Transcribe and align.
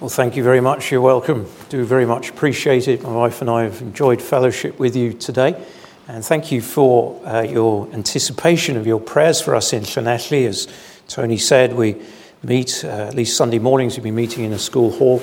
Well, 0.00 0.08
thank 0.08 0.36
you 0.36 0.44
very 0.44 0.60
much. 0.60 0.92
You're 0.92 1.00
welcome. 1.00 1.48
Do 1.70 1.84
very 1.84 2.06
much 2.06 2.30
appreciate 2.30 2.86
it. 2.86 3.02
My 3.02 3.10
wife 3.10 3.40
and 3.40 3.50
I 3.50 3.64
have 3.64 3.82
enjoyed 3.82 4.22
fellowship 4.22 4.78
with 4.78 4.94
you 4.94 5.12
today. 5.12 5.60
And 6.06 6.24
thank 6.24 6.52
you 6.52 6.62
for 6.62 7.20
uh, 7.26 7.42
your 7.42 7.92
anticipation 7.92 8.76
of 8.76 8.86
your 8.86 9.00
prayers 9.00 9.40
for 9.40 9.56
us 9.56 9.72
in 9.72 9.82
Llanelli. 9.82 10.46
As 10.46 10.68
Tony 11.08 11.36
said, 11.36 11.74
we 11.74 12.00
meet 12.44 12.84
uh, 12.84 13.08
at 13.08 13.14
least 13.14 13.36
Sunday 13.36 13.58
mornings. 13.58 13.96
We've 13.96 14.04
been 14.04 14.14
meeting 14.14 14.44
in 14.44 14.52
a 14.52 14.58
school 14.60 14.92
hall, 14.92 15.20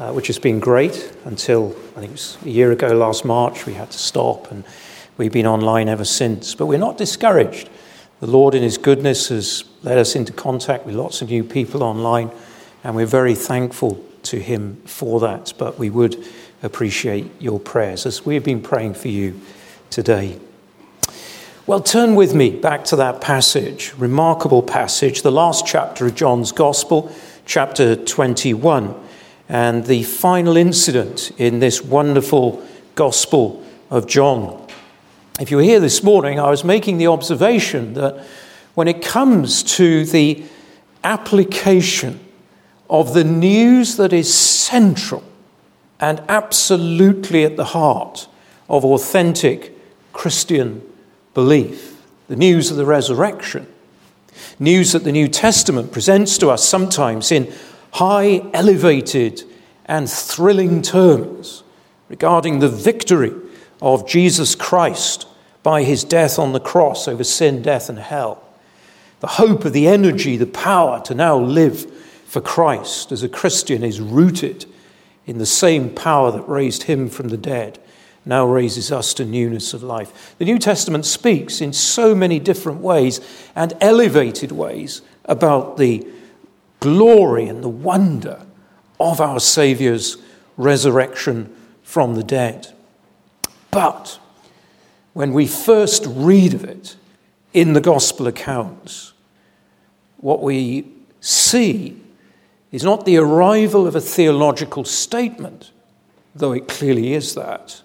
uh, 0.00 0.12
which 0.12 0.26
has 0.26 0.40
been 0.40 0.58
great 0.58 1.14
until 1.24 1.76
I 1.94 2.00
think 2.00 2.06
it 2.06 2.10
was 2.10 2.38
a 2.44 2.50
year 2.50 2.72
ago, 2.72 2.88
last 2.96 3.24
March, 3.24 3.64
we 3.64 3.74
had 3.74 3.92
to 3.92 3.98
stop. 3.98 4.50
And 4.50 4.64
we've 5.18 5.30
been 5.30 5.46
online 5.46 5.88
ever 5.88 6.04
since. 6.04 6.56
But 6.56 6.66
we're 6.66 6.80
not 6.80 6.98
discouraged. 6.98 7.70
The 8.18 8.26
Lord, 8.26 8.56
in 8.56 8.64
His 8.64 8.76
goodness, 8.76 9.28
has 9.28 9.62
led 9.84 9.98
us 9.98 10.16
into 10.16 10.32
contact 10.32 10.84
with 10.84 10.96
lots 10.96 11.22
of 11.22 11.28
new 11.28 11.44
people 11.44 11.84
online. 11.84 12.32
And 12.82 12.96
we're 12.96 13.06
very 13.06 13.36
thankful 13.36 14.04
to 14.30 14.40
Him 14.40 14.76
for 14.84 15.20
that. 15.20 15.52
But 15.58 15.78
we 15.78 15.90
would 15.90 16.24
appreciate 16.62 17.30
your 17.40 17.60
prayers 17.60 18.06
as 18.06 18.24
we've 18.24 18.44
been 18.44 18.62
praying 18.62 18.94
for 18.94 19.08
you 19.08 19.40
today. 19.90 20.38
Well, 21.66 21.80
turn 21.80 22.14
with 22.14 22.32
me 22.34 22.50
back 22.50 22.84
to 22.86 22.96
that 22.96 23.20
passage, 23.20 23.92
remarkable 23.98 24.62
passage, 24.62 25.22
the 25.22 25.32
last 25.32 25.66
chapter 25.66 26.06
of 26.06 26.14
John's 26.14 26.52
Gospel, 26.52 27.12
chapter 27.44 27.96
21, 27.96 28.94
and 29.48 29.84
the 29.84 30.04
final 30.04 30.56
incident 30.56 31.32
in 31.38 31.58
this 31.58 31.82
wonderful 31.82 32.64
Gospel 32.94 33.64
of 33.90 34.06
John. 34.06 34.64
If 35.40 35.50
you 35.50 35.56
were 35.56 35.62
here 35.62 35.80
this 35.80 36.02
morning, 36.02 36.40
I 36.40 36.50
was 36.50 36.64
making 36.64 36.98
the 36.98 37.08
observation 37.08 37.94
that 37.94 38.24
when 38.74 38.88
it 38.88 39.02
comes 39.02 39.62
to 39.76 40.04
the 40.04 40.44
application 41.02 42.20
of 42.88 43.14
the 43.14 43.24
news 43.24 43.96
that 43.96 44.12
is 44.12 44.32
central 44.32 45.22
and 45.98 46.22
absolutely 46.28 47.44
at 47.44 47.56
the 47.56 47.64
heart 47.64 48.28
of 48.68 48.84
authentic 48.84 49.72
Christian 50.12 50.82
belief 51.34 51.96
the 52.28 52.36
news 52.36 52.70
of 52.70 52.76
the 52.76 52.86
resurrection, 52.86 53.66
news 54.58 54.92
that 54.92 55.04
the 55.04 55.12
New 55.12 55.28
Testament 55.28 55.92
presents 55.92 56.38
to 56.38 56.50
us 56.50 56.68
sometimes 56.68 57.30
in 57.30 57.52
high, 57.92 58.42
elevated, 58.52 59.42
and 59.84 60.10
thrilling 60.10 60.82
terms 60.82 61.62
regarding 62.08 62.58
the 62.58 62.68
victory 62.68 63.32
of 63.80 64.08
Jesus 64.08 64.54
Christ 64.54 65.26
by 65.62 65.82
his 65.82 66.04
death 66.04 66.38
on 66.38 66.52
the 66.52 66.60
cross 66.60 67.06
over 67.08 67.24
sin, 67.24 67.62
death, 67.62 67.88
and 67.88 67.98
hell. 67.98 68.42
The 69.20 69.26
hope 69.28 69.64
of 69.64 69.72
the 69.72 69.86
energy, 69.86 70.36
the 70.36 70.46
power 70.46 71.00
to 71.02 71.14
now 71.14 71.38
live 71.38 71.90
for 72.26 72.40
Christ 72.40 73.12
as 73.12 73.22
a 73.22 73.28
Christian 73.28 73.84
is 73.84 74.00
rooted 74.00 74.66
in 75.26 75.38
the 75.38 75.46
same 75.46 75.90
power 75.90 76.30
that 76.32 76.48
raised 76.48 76.84
him 76.84 77.08
from 77.08 77.28
the 77.28 77.36
dead, 77.36 77.78
now 78.24 78.44
raises 78.44 78.90
us 78.90 79.14
to 79.14 79.24
newness 79.24 79.72
of 79.72 79.82
life. 79.82 80.34
The 80.38 80.44
New 80.44 80.58
Testament 80.58 81.06
speaks 81.06 81.60
in 81.60 81.72
so 81.72 82.14
many 82.14 82.40
different 82.40 82.80
ways 82.80 83.20
and 83.54 83.72
elevated 83.80 84.50
ways 84.50 85.02
about 85.24 85.76
the 85.76 86.06
glory 86.80 87.46
and 87.46 87.62
the 87.62 87.68
wonder 87.68 88.44
of 88.98 89.20
our 89.20 89.38
Saviour's 89.38 90.16
resurrection 90.56 91.54
from 91.82 92.16
the 92.16 92.24
dead. 92.24 92.72
But 93.70 94.18
when 95.12 95.32
we 95.32 95.46
first 95.46 96.04
read 96.06 96.54
of 96.54 96.64
it 96.64 96.96
in 97.52 97.72
the 97.72 97.80
gospel 97.80 98.26
accounts, 98.26 99.12
what 100.16 100.42
we 100.42 100.88
see 101.20 102.00
is 102.72 102.82
not 102.82 103.04
the 103.04 103.16
arrival 103.16 103.86
of 103.86 103.94
a 103.94 104.00
theological 104.00 104.84
statement, 104.84 105.70
though 106.34 106.52
it 106.52 106.68
clearly 106.68 107.12
is 107.14 107.34
that. 107.34 107.82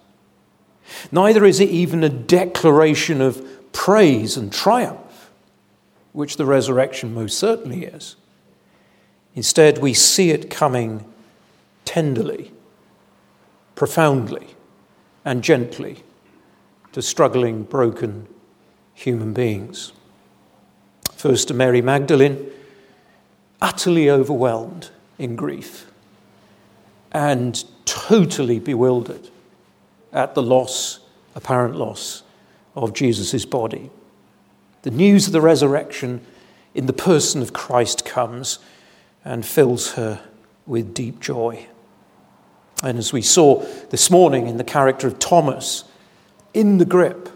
Neither 1.11 1.45
is 1.45 1.59
it 1.59 1.69
even 1.69 2.03
a 2.03 2.09
declaration 2.09 3.21
of 3.21 3.71
praise 3.71 4.35
and 4.35 4.51
triumph, 4.51 5.31
which 6.11 6.37
the 6.37 6.45
resurrection 6.45 7.13
most 7.13 7.37
certainly 7.37 7.85
is. 7.85 8.15
Instead, 9.35 9.77
we 9.77 9.93
see 9.93 10.31
it 10.31 10.49
coming 10.49 11.05
tenderly, 11.85 12.51
profoundly, 13.75 14.47
and 15.23 15.43
gently 15.43 16.03
to 16.91 17.01
struggling, 17.01 17.63
broken 17.63 18.27
human 18.93 19.31
beings. 19.33 19.93
First 21.13 21.47
to 21.47 21.53
Mary 21.53 21.81
Magdalene 21.81 22.51
utterly 23.61 24.09
overwhelmed 24.09 24.89
in 25.19 25.35
grief 25.35 25.91
and 27.11 27.63
totally 27.85 28.59
bewildered 28.59 29.29
at 30.11 30.33
the 30.33 30.41
loss, 30.41 30.99
apparent 31.35 31.75
loss, 31.75 32.23
of 32.75 32.93
Jesus' 32.93 33.45
body. 33.45 33.91
The 34.81 34.91
news 34.91 35.27
of 35.27 35.33
the 35.33 35.41
resurrection 35.41 36.25
in 36.73 36.85
the 36.85 36.93
person 36.93 37.41
of 37.41 37.53
Christ 37.53 38.05
comes 38.05 38.59
and 39.23 39.45
fills 39.45 39.93
her 39.93 40.21
with 40.65 40.93
deep 40.93 41.19
joy. 41.19 41.67
And 42.83 42.97
as 42.97 43.13
we 43.13 43.21
saw 43.21 43.63
this 43.89 44.09
morning 44.09 44.47
in 44.47 44.57
the 44.57 44.63
character 44.63 45.07
of 45.07 45.19
Thomas, 45.19 45.83
in 46.53 46.77
the 46.77 46.85
grip 46.85 47.29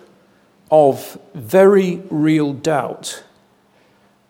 of 0.71 1.19
very 1.33 2.01
real 2.09 2.53
doubt 2.53 3.23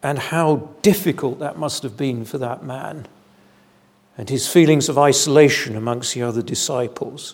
and 0.06 0.20
how 0.20 0.70
difficult 0.84 1.40
that 1.40 1.58
must 1.58 1.82
have 1.82 1.98
been 1.98 2.24
for 2.26 2.38
that 2.38 2.64
man, 2.64 3.08
and 4.20 4.30
his 4.30 4.48
feelings 4.48 4.88
of 4.88 5.00
isolation 5.00 5.76
amongst 5.76 6.14
the 6.14 6.22
other 6.22 6.44
disciples. 6.44 7.34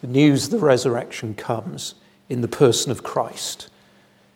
The 0.00 0.06
news 0.06 0.46
of 0.46 0.52
the 0.52 0.58
resurrection 0.58 1.34
comes 1.34 1.94
in 2.30 2.40
the 2.40 2.48
person 2.48 2.90
of 2.90 3.02
Christ 3.02 3.68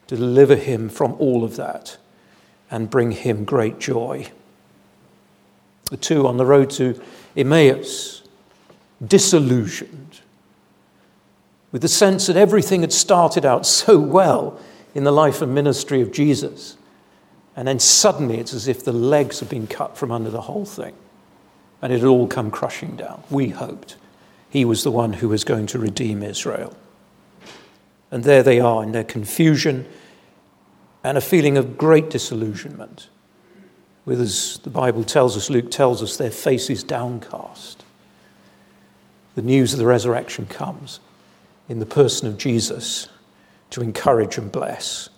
to 0.07 0.17
deliver 0.17 0.55
him 0.55 0.91
from 0.91 1.15
all 1.15 1.45
of 1.45 1.57
that 1.57 1.97
and 2.71 2.91
bring 2.91 3.13
him 3.13 3.47
great 3.47 3.79
joy. 3.79 4.31
The 5.91 5.97
two 5.97 6.27
on 6.27 6.37
the 6.37 6.45
road 6.45 6.69
to 6.73 7.01
Emmaus, 7.35 8.23
disillusioned, 9.03 10.21
with 11.73 11.81
the 11.81 11.89
sense 11.89 12.27
that 12.27 12.37
everything 12.37 12.83
had 12.83 12.93
started 12.93 13.47
out 13.47 13.65
so 13.67 13.99
well 13.99 14.61
in 14.95 15.05
the 15.05 15.11
life 15.11 15.41
and 15.41 15.55
ministry 15.55 16.03
of 16.03 16.13
Jesus 16.13 16.77
and 17.57 17.67
then 17.67 17.81
suddenly 17.81 18.39
it's 18.39 18.53
as 18.53 18.69
if 18.69 18.85
the 18.85 18.93
legs 18.93 19.41
have 19.41 19.49
been 19.49 19.67
cut 19.67 19.97
from 19.97 20.13
under 20.13 20.31
the 20.31 20.43
whole 20.43 20.67
thing. 20.67 20.95
And 21.83 21.93
it 21.93 22.01
had 22.01 22.07
all 22.07 22.27
come 22.27 22.51
crushing 22.51 22.97
down. 22.97 23.23
We 23.31 23.49
hoped 23.49 23.97
he 24.51 24.65
was 24.65 24.85
the 24.85 24.91
one 24.91 25.15
who 25.15 25.29
was 25.29 25.43
going 25.45 25.67
to 25.69 25.79
redeem 25.79 26.23
Israel. 26.23 26.77
And 28.11 28.25
there 28.25 28.43
they 28.43 28.61
are 28.61 28.83
in 28.83 28.93
their 28.93 29.05
confusion 29.05 29.89
and 31.03 31.17
a 31.17 31.21
feeling 31.21 31.57
of 31.57 31.79
great 31.79 32.11
disillusionment, 32.11 33.09
with, 34.05 34.21
as 34.21 34.59
the 34.65 34.71
Bible 34.71 35.05
tells 35.05 35.37
us, 35.37 35.49
Luke 35.49 35.71
tells 35.71 36.03
us, 36.03 36.17
their 36.17 36.33
faces 36.33 36.83
downcast. 36.83 37.85
The 39.37 39.43
news 39.43 39.73
of 39.73 39.79
the 39.79 39.87
resurrection 39.87 40.47
comes 40.47 40.99
in 41.69 41.79
the 41.79 41.87
person 41.87 42.27
of 42.27 42.39
Jesus 42.39 43.09
to 43.71 43.83
encourage 43.83 44.37
and 44.37 44.51
bless. 44.51 45.09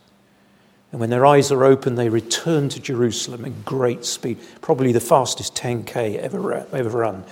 And 0.91 1.01
when 1.01 1.11
their 1.11 1.27
eyes 1.27 1.53
are 1.53 1.65
open, 1.65 1.97
they 1.97 2.09
return 2.09 2.69
to 2.71 2.81
Jerusalem 2.81 3.45
in 3.45 3.63
great 3.63 4.05
speed, 4.05 4.39
probably 4.61 4.93
the 4.93 5.01
fastest 5.01 5.55
10K 5.55 6.17
ever, 6.17 6.67
ever 6.73 6.99
run 6.99 7.25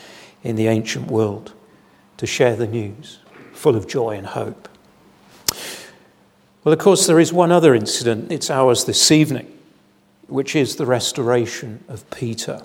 in 0.42 0.56
the 0.56 0.66
ancient 0.66 1.10
world, 1.10 1.52
to 2.18 2.26
share 2.26 2.54
the 2.54 2.66
news, 2.66 3.18
full 3.52 3.74
of 3.74 3.88
joy 3.88 4.16
and 4.16 4.26
hope. 4.26 4.68
Well, 6.64 6.72
of 6.72 6.78
course, 6.78 7.06
there 7.06 7.20
is 7.20 7.32
one 7.32 7.52
other 7.52 7.74
incident. 7.74 8.30
It's 8.30 8.50
ours 8.50 8.84
this 8.84 9.10
evening, 9.10 9.50
which 10.26 10.54
is 10.54 10.76
the 10.76 10.86
restoration 10.86 11.82
of 11.88 12.08
Peter. 12.10 12.62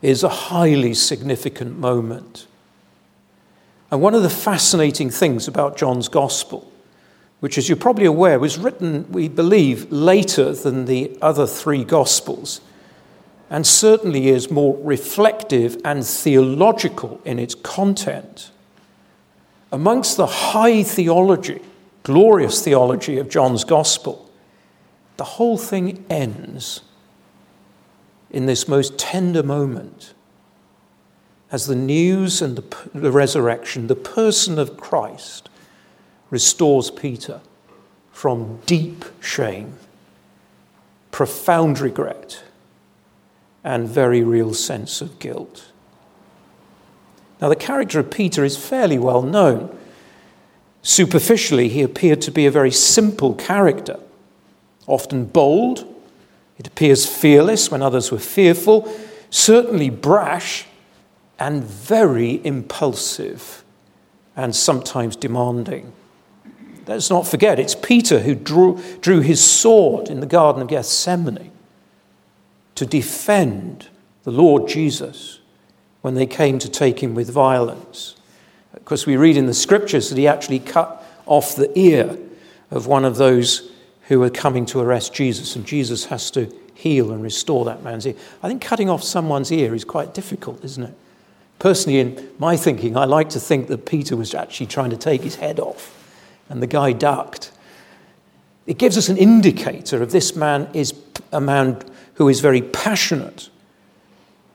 It 0.00 0.10
is 0.10 0.24
a 0.24 0.28
highly 0.28 0.94
significant 0.94 1.78
moment. 1.78 2.46
And 3.90 4.00
one 4.00 4.14
of 4.14 4.22
the 4.22 4.30
fascinating 4.30 5.10
things 5.10 5.46
about 5.46 5.76
John's 5.76 6.08
gospel 6.08 6.67
which, 7.40 7.56
as 7.56 7.68
you're 7.68 7.76
probably 7.76 8.04
aware, 8.04 8.38
was 8.38 8.58
written, 8.58 9.10
we 9.12 9.28
believe, 9.28 9.90
later 9.92 10.52
than 10.52 10.86
the 10.86 11.16
other 11.22 11.46
three 11.46 11.84
Gospels, 11.84 12.60
and 13.48 13.66
certainly 13.66 14.28
is 14.28 14.50
more 14.50 14.76
reflective 14.82 15.80
and 15.84 16.04
theological 16.04 17.20
in 17.24 17.38
its 17.38 17.54
content. 17.54 18.50
Amongst 19.70 20.16
the 20.16 20.26
high 20.26 20.82
theology, 20.82 21.60
glorious 22.02 22.62
theology 22.62 23.18
of 23.18 23.28
John's 23.28 23.64
Gospel, 23.64 24.30
the 25.16 25.24
whole 25.24 25.58
thing 25.58 26.04
ends 26.10 26.82
in 28.30 28.46
this 28.46 28.68
most 28.68 28.98
tender 28.98 29.42
moment 29.42 30.14
as 31.50 31.66
the 31.66 31.76
news 31.76 32.42
and 32.42 32.56
the, 32.56 32.76
the 32.94 33.10
resurrection, 33.10 33.86
the 33.86 33.96
person 33.96 34.58
of 34.58 34.76
Christ, 34.76 35.47
restores 36.30 36.90
Peter 36.90 37.40
from 38.12 38.58
deep 38.66 39.04
shame, 39.20 39.74
profound 41.10 41.80
regret, 41.80 42.42
and 43.64 43.88
very 43.88 44.22
real 44.22 44.54
sense 44.54 45.00
of 45.00 45.18
guilt. 45.18 45.70
Now, 47.40 47.48
the 47.48 47.56
character 47.56 48.00
of 48.00 48.10
Peter 48.10 48.44
is 48.44 48.56
fairly 48.56 48.98
well 48.98 49.22
known. 49.22 49.76
Superficially, 50.82 51.68
he 51.68 51.82
appeared 51.82 52.20
to 52.22 52.30
be 52.30 52.46
a 52.46 52.50
very 52.50 52.70
simple 52.70 53.34
character, 53.34 54.00
often 54.86 55.24
bold. 55.24 55.86
It 56.58 56.66
appears 56.66 57.06
fearless 57.06 57.70
when 57.70 57.82
others 57.82 58.10
were 58.10 58.18
fearful, 58.18 58.92
certainly 59.30 59.90
brash, 59.90 60.66
and 61.38 61.62
very 61.62 62.44
impulsive 62.44 63.62
and 64.34 64.54
sometimes 64.54 65.14
demanding. 65.14 65.92
Let's 66.88 67.10
not 67.10 67.26
forget, 67.28 67.58
it's 67.58 67.74
Peter 67.74 68.20
who 68.20 68.34
drew, 68.34 68.82
drew 69.00 69.20
his 69.20 69.44
sword 69.44 70.08
in 70.08 70.20
the 70.20 70.26
Garden 70.26 70.62
of 70.62 70.68
Gethsemane 70.68 71.50
to 72.76 72.86
defend 72.86 73.88
the 74.24 74.30
Lord 74.30 74.68
Jesus 74.68 75.40
when 76.00 76.14
they 76.14 76.26
came 76.26 76.58
to 76.60 76.68
take 76.68 77.02
him 77.02 77.14
with 77.14 77.30
violence. 77.30 78.16
Of 78.72 78.84
course, 78.84 79.04
we 79.04 79.16
read 79.16 79.36
in 79.36 79.46
the 79.46 79.54
scriptures 79.54 80.08
that 80.08 80.16
he 80.16 80.26
actually 80.26 80.60
cut 80.60 81.04
off 81.26 81.56
the 81.56 81.76
ear 81.78 82.16
of 82.70 82.86
one 82.86 83.04
of 83.04 83.16
those 83.16 83.70
who 84.04 84.20
were 84.20 84.30
coming 84.30 84.64
to 84.66 84.80
arrest 84.80 85.12
Jesus, 85.12 85.56
and 85.56 85.66
Jesus 85.66 86.06
has 86.06 86.30
to 86.30 86.50
heal 86.74 87.12
and 87.12 87.22
restore 87.22 87.66
that 87.66 87.82
man's 87.82 88.06
ear. 88.06 88.14
I 88.42 88.48
think 88.48 88.62
cutting 88.62 88.88
off 88.88 89.02
someone's 89.02 89.52
ear 89.52 89.74
is 89.74 89.84
quite 89.84 90.14
difficult, 90.14 90.64
isn't 90.64 90.84
it? 90.84 90.94
Personally, 91.58 91.98
in 91.98 92.30
my 92.38 92.56
thinking, 92.56 92.96
I 92.96 93.04
like 93.04 93.28
to 93.30 93.40
think 93.40 93.66
that 93.66 93.84
Peter 93.84 94.16
was 94.16 94.32
actually 94.32 94.66
trying 94.66 94.90
to 94.90 94.96
take 94.96 95.22
his 95.22 95.34
head 95.34 95.58
off, 95.60 95.97
and 96.48 96.62
the 96.62 96.66
guy 96.66 96.92
ducked. 96.92 97.52
It 98.66 98.78
gives 98.78 98.98
us 98.98 99.08
an 99.08 99.16
indicator 99.16 100.02
of 100.02 100.12
this 100.12 100.36
man 100.36 100.68
is 100.74 100.94
a 101.32 101.40
man 101.40 101.82
who 102.14 102.28
is 102.28 102.40
very 102.40 102.62
passionate 102.62 103.48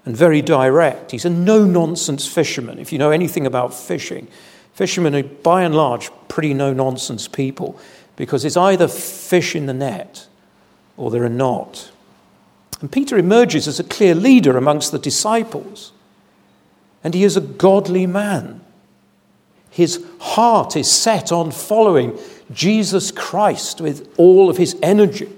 and 0.05 0.15
very 0.15 0.41
direct. 0.41 1.11
He's 1.11 1.25
a 1.25 1.29
no 1.29 1.65
nonsense 1.65 2.27
fisherman. 2.27 2.79
If 2.79 2.91
you 2.91 2.99
know 2.99 3.11
anything 3.11 3.45
about 3.45 3.73
fishing, 3.73 4.27
fishermen 4.73 5.15
are 5.15 5.23
by 5.23 5.63
and 5.63 5.75
large 5.75 6.11
pretty 6.27 6.53
no 6.53 6.73
nonsense 6.73 7.27
people 7.27 7.79
because 8.15 8.45
it's 8.45 8.57
either 8.57 8.87
fish 8.87 9.55
in 9.55 9.65
the 9.65 9.73
net 9.73 10.27
or 10.97 11.09
there 11.09 11.23
are 11.23 11.29
not. 11.29 11.91
And 12.81 12.91
Peter 12.91 13.17
emerges 13.17 13.67
as 13.67 13.79
a 13.79 13.83
clear 13.83 14.13
leader 14.13 14.57
amongst 14.57 14.91
the 14.91 14.99
disciples. 14.99 15.91
And 17.03 17.13
he 17.13 17.23
is 17.23 17.37
a 17.37 17.41
godly 17.41 18.05
man. 18.05 18.61
His 19.73 20.05
heart 20.19 20.75
is 20.75 20.89
set 20.89 21.31
on 21.31 21.49
following 21.49 22.15
Jesus 22.51 23.09
Christ 23.09 23.81
with 23.81 24.07
all 24.17 24.47
of 24.47 24.57
his 24.57 24.77
energy. 24.83 25.35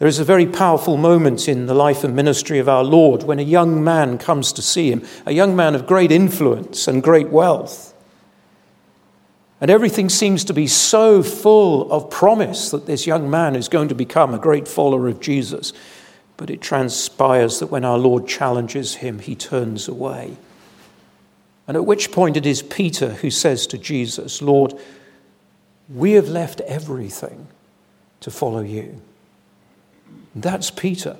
There 0.00 0.08
is 0.08 0.18
a 0.18 0.24
very 0.24 0.44
powerful 0.44 0.96
moment 0.96 1.48
in 1.48 1.66
the 1.66 1.74
life 1.74 2.02
and 2.02 2.16
ministry 2.16 2.58
of 2.58 2.68
our 2.68 2.82
Lord 2.82 3.22
when 3.22 3.38
a 3.38 3.42
young 3.42 3.84
man 3.84 4.18
comes 4.18 4.52
to 4.54 4.60
see 4.60 4.90
him, 4.90 5.06
a 5.24 5.30
young 5.30 5.54
man 5.54 5.76
of 5.76 5.86
great 5.86 6.10
influence 6.10 6.88
and 6.88 7.00
great 7.00 7.28
wealth. 7.28 7.94
And 9.60 9.70
everything 9.70 10.08
seems 10.08 10.42
to 10.46 10.52
be 10.52 10.66
so 10.66 11.22
full 11.22 11.92
of 11.92 12.10
promise 12.10 12.72
that 12.72 12.86
this 12.86 13.06
young 13.06 13.30
man 13.30 13.54
is 13.54 13.68
going 13.68 13.86
to 13.86 13.94
become 13.94 14.34
a 14.34 14.38
great 14.38 14.66
follower 14.66 15.06
of 15.06 15.20
Jesus. 15.20 15.72
But 16.36 16.50
it 16.50 16.60
transpires 16.60 17.60
that 17.60 17.68
when 17.68 17.84
our 17.84 17.98
Lord 17.98 18.26
challenges 18.26 18.96
him, 18.96 19.20
he 19.20 19.36
turns 19.36 19.86
away. 19.86 20.36
And 21.66 21.76
at 21.76 21.86
which 21.86 22.12
point 22.12 22.36
it 22.36 22.46
is 22.46 22.62
Peter 22.62 23.14
who 23.14 23.30
says 23.30 23.66
to 23.68 23.78
Jesus, 23.78 24.42
Lord, 24.42 24.74
we 25.88 26.12
have 26.12 26.28
left 26.28 26.60
everything 26.62 27.48
to 28.20 28.30
follow 28.30 28.60
you. 28.60 29.00
That's 30.34 30.70
Peter. 30.70 31.16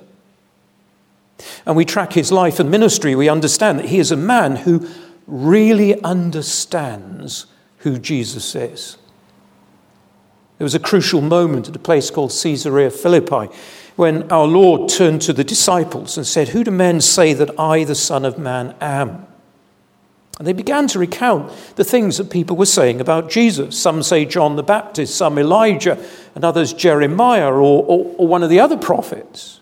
And 1.65 1.75
we 1.75 1.85
track 1.85 2.13
his 2.13 2.31
life 2.31 2.59
and 2.59 2.71
ministry, 2.71 3.15
we 3.15 3.29
understand 3.29 3.79
that 3.79 3.89
he 3.89 3.99
is 3.99 4.11
a 4.11 4.17
man 4.17 4.55
who 4.55 4.87
really 5.27 6.01
understands 6.03 7.45
who 7.79 7.97
Jesus 7.97 8.55
is. 8.55 8.97
There 10.57 10.65
was 10.65 10.75
a 10.75 10.79
crucial 10.79 11.21
moment 11.21 11.67
at 11.67 11.75
a 11.75 11.79
place 11.79 12.09
called 12.09 12.31
Caesarea 12.31 12.89
Philippi 12.89 13.53
when 13.95 14.31
our 14.31 14.45
Lord 14.45 14.89
turned 14.89 15.21
to 15.23 15.33
the 15.33 15.43
disciples 15.43 16.17
and 16.17 16.25
said, 16.25 16.49
Who 16.49 16.63
do 16.63 16.71
men 16.71 17.01
say 17.01 17.33
that 17.33 17.59
I, 17.59 17.83
the 17.83 17.95
Son 17.95 18.23
of 18.23 18.37
Man, 18.37 18.75
am? 18.79 19.27
And 20.37 20.45
they 20.45 20.53
began 20.53 20.87
to 20.89 20.99
recount 20.99 21.51
the 21.75 21.83
things 21.83 22.17
that 22.17 22.29
people 22.29 22.57
were 22.57 22.65
saying 22.65 22.99
about 22.99 23.29
Jesus. 23.29 23.79
Some 23.79 24.03
say 24.03 24.25
John 24.25 24.57
the 24.57 24.63
Baptist, 24.63 25.15
some 25.15 25.37
Elijah, 25.37 25.97
and 26.33 26.43
others 26.43 26.73
Jeremiah 26.73 27.47
or, 27.47 27.83
or, 27.83 28.15
or 28.17 28.27
one 28.27 28.43
of 28.43 28.49
the 28.49 28.59
other 28.59 28.75
prophets. 28.75 29.61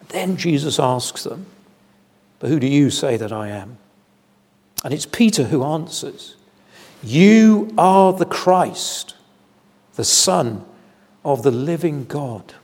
And 0.00 0.08
then 0.10 0.36
Jesus 0.36 0.78
asks 0.78 1.24
them, 1.24 1.46
But 2.38 2.50
who 2.50 2.60
do 2.60 2.68
you 2.68 2.90
say 2.90 3.16
that 3.16 3.32
I 3.32 3.48
am? 3.48 3.78
And 4.84 4.94
it's 4.94 5.06
Peter 5.06 5.44
who 5.44 5.64
answers, 5.64 6.36
You 7.02 7.72
are 7.76 8.12
the 8.12 8.24
Christ, 8.24 9.16
the 9.94 10.04
Son 10.04 10.64
of 11.24 11.42
the 11.42 11.50
living 11.50 12.04
God. 12.04 12.54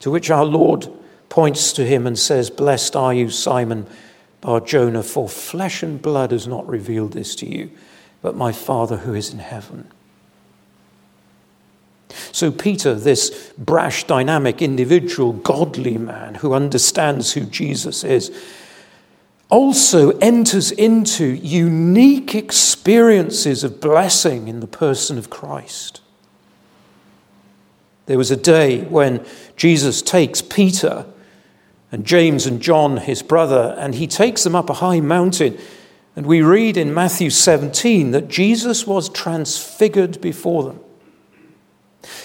To 0.00 0.12
which 0.12 0.30
our 0.30 0.44
Lord 0.44 0.88
points 1.28 1.72
to 1.72 1.84
him 1.84 2.06
and 2.06 2.16
says, 2.16 2.48
Blessed 2.48 2.94
are 2.94 3.12
you, 3.12 3.28
Simon 3.30 3.88
Bar 4.40 4.60
Jonah, 4.60 5.02
for 5.02 5.28
flesh 5.28 5.82
and 5.82 6.00
blood 6.00 6.30
has 6.30 6.46
not 6.46 6.68
revealed 6.68 7.12
this 7.12 7.34
to 7.36 7.46
you, 7.46 7.70
but 8.22 8.36
my 8.36 8.52
Father 8.52 8.98
who 8.98 9.14
is 9.14 9.32
in 9.32 9.40
heaven. 9.40 9.90
So, 12.32 12.50
Peter, 12.50 12.94
this 12.94 13.52
brash, 13.58 14.04
dynamic, 14.04 14.62
individual, 14.62 15.32
godly 15.32 15.98
man 15.98 16.36
who 16.36 16.54
understands 16.54 17.32
who 17.32 17.44
Jesus 17.44 18.04
is, 18.04 18.30
also 19.50 20.10
enters 20.18 20.70
into 20.70 21.24
unique 21.24 22.34
experiences 22.34 23.64
of 23.64 23.80
blessing 23.80 24.48
in 24.48 24.60
the 24.60 24.66
person 24.66 25.18
of 25.18 25.30
Christ. 25.30 26.00
There 28.06 28.18
was 28.18 28.30
a 28.30 28.36
day 28.36 28.82
when 28.84 29.24
Jesus 29.56 30.00
takes 30.00 30.40
Peter 30.40 31.06
and 31.90 32.04
James 32.04 32.46
and 32.46 32.60
John, 32.60 32.98
his 32.98 33.22
brother, 33.22 33.74
and 33.78 33.94
he 33.94 34.06
takes 34.06 34.44
them 34.44 34.54
up 34.54 34.68
a 34.68 34.74
high 34.74 35.00
mountain. 35.00 35.58
And 36.14 36.26
we 36.26 36.42
read 36.42 36.76
in 36.76 36.92
Matthew 36.92 37.30
17 37.30 38.10
that 38.10 38.28
Jesus 38.28 38.86
was 38.86 39.08
transfigured 39.08 40.20
before 40.20 40.64
them. 40.64 40.80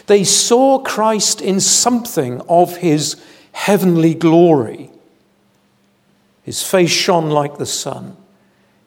They 0.08 0.24
saw 0.24 0.80
Christ 0.80 1.42
in 1.42 1.60
something 1.60 2.42
of 2.42 2.78
his 2.78 3.24
heavenly 3.54 4.14
glory. 4.14 4.90
His 6.44 6.62
face 6.62 6.92
shone 6.92 7.30
like 7.30 7.58
the 7.58 7.66
sun, 7.66 8.18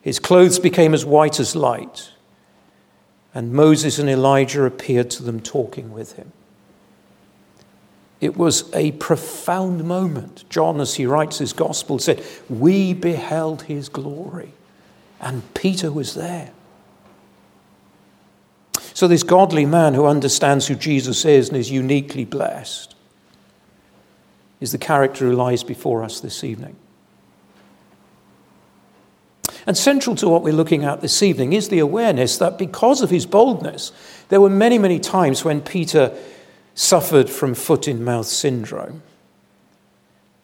his 0.02 0.18
clothes 0.18 0.58
became 0.58 0.92
as 0.92 1.04
white 1.04 1.40
as 1.40 1.56
light, 1.56 2.12
and 3.34 3.52
Moses 3.52 3.98
and 3.98 4.08
Elijah 4.08 4.64
appeared 4.64 5.10
to 5.10 5.22
them 5.22 5.40
talking 5.40 5.90
with 5.90 6.12
him. 6.12 6.32
It 8.20 8.36
was 8.36 8.72
a 8.74 8.92
profound 8.92 9.84
moment. 9.84 10.44
John, 10.48 10.80
as 10.80 10.94
he 10.94 11.06
writes 11.06 11.38
his 11.38 11.52
gospel, 11.52 11.98
said, 11.98 12.24
We 12.48 12.94
beheld 12.94 13.62
his 13.62 13.88
glory. 13.88 14.52
And 15.20 15.42
Peter 15.54 15.92
was 15.92 16.14
there. 16.14 16.52
So, 18.94 19.06
this 19.06 19.22
godly 19.22 19.66
man 19.66 19.92
who 19.92 20.06
understands 20.06 20.66
who 20.66 20.74
Jesus 20.74 21.24
is 21.24 21.48
and 21.48 21.56
is 21.58 21.70
uniquely 21.70 22.24
blessed 22.24 22.94
is 24.60 24.72
the 24.72 24.78
character 24.78 25.26
who 25.26 25.32
lies 25.32 25.62
before 25.62 26.02
us 26.02 26.20
this 26.20 26.42
evening. 26.42 26.76
And 29.66 29.76
central 29.76 30.16
to 30.16 30.28
what 30.28 30.42
we're 30.42 30.54
looking 30.54 30.84
at 30.84 31.00
this 31.00 31.22
evening 31.22 31.52
is 31.52 31.68
the 31.68 31.80
awareness 31.80 32.38
that 32.38 32.56
because 32.56 33.02
of 33.02 33.10
his 33.10 33.26
boldness, 33.26 33.92
there 34.28 34.40
were 34.40 34.48
many, 34.48 34.78
many 34.78 35.00
times 35.00 35.44
when 35.44 35.60
Peter 35.60 36.16
suffered 36.76 37.28
from 37.28 37.54
foot 37.54 37.88
in 37.88 38.04
mouth 38.04 38.26
syndrome. 38.26 39.02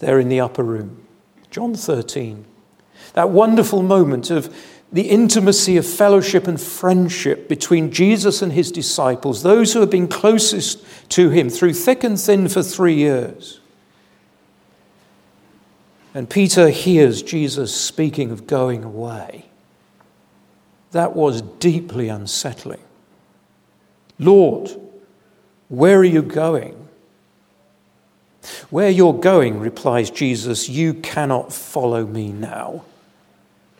There 0.01 0.19
in 0.19 0.29
the 0.29 0.41
upper 0.41 0.65
room, 0.65 1.07
John 1.53 1.77
13. 1.77 2.45
That 3.13 3.31
wonderful 3.31 3.83
moment 3.83 4.31
of 4.31 4.53
the 4.91 5.09
intimacy 5.09 5.77
of 5.77 5.87
fellowship 5.87 6.49
and 6.49 6.61
friendship 6.61 7.49
between 7.49 7.93
Jesus 7.93 8.43
and 8.43 8.53
his 8.53 8.73
disciples, 8.73 9.43
those 9.43 9.73
who 9.73 9.81
have 9.81 9.91
been 9.91 10.09
closest 10.09 10.85
to 11.11 11.31
him 11.31 11.49
through 11.49 11.75
thick 11.75 12.03
and 12.03 12.19
thin 12.19 12.49
for 12.49 12.63
three 12.63 12.95
years. 12.95 13.61
And 16.15 16.29
Peter 16.29 16.71
hears 16.71 17.23
Jesus 17.23 17.75
speaking 17.75 18.31
of 18.31 18.47
going 18.47 18.85
away. 18.85 19.47
That 20.93 21.15
was 21.15 21.43
deeply 21.43 22.09
unsettling. 22.09 22.83
Lord, 24.19 24.71
where 25.73 25.99
are 25.99 26.05
you 26.05 26.21
going? 26.21 26.77
Where 28.69 28.91
you're 28.91 29.15
going, 29.15 29.59
replies 29.59 30.11
Jesus, 30.11 30.69
you 30.69 30.93
cannot 30.93 31.51
follow 31.51 32.05
me 32.07 32.31
now, 32.31 32.85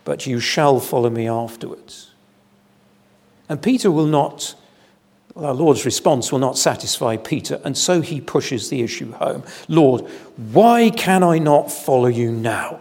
but 0.03 0.27
you 0.27 0.41
shall 0.41 0.81
follow 0.81 1.11
me 1.11 1.29
afterwards. 1.29 2.13
And 3.47 3.61
Peter 3.61 3.91
will 3.91 4.07
not 4.07 4.55
Well, 5.35 5.45
our 5.45 5.55
Lord's 5.55 5.85
response 5.85 6.33
will 6.33 6.39
not 6.39 6.57
satisfy 6.57 7.19
Peter, 7.19 7.61
and 7.63 7.77
so 7.77 8.01
he 8.01 8.23
pushes 8.23 8.71
the 8.71 8.81
issue 8.81 9.13
home. 9.13 9.45
Lord, 9.69 10.03
why 10.37 10.89
can 10.89 11.23
I 11.23 11.39
not 11.39 11.71
follow 11.71 12.09
you 12.09 12.33
now? 12.33 12.81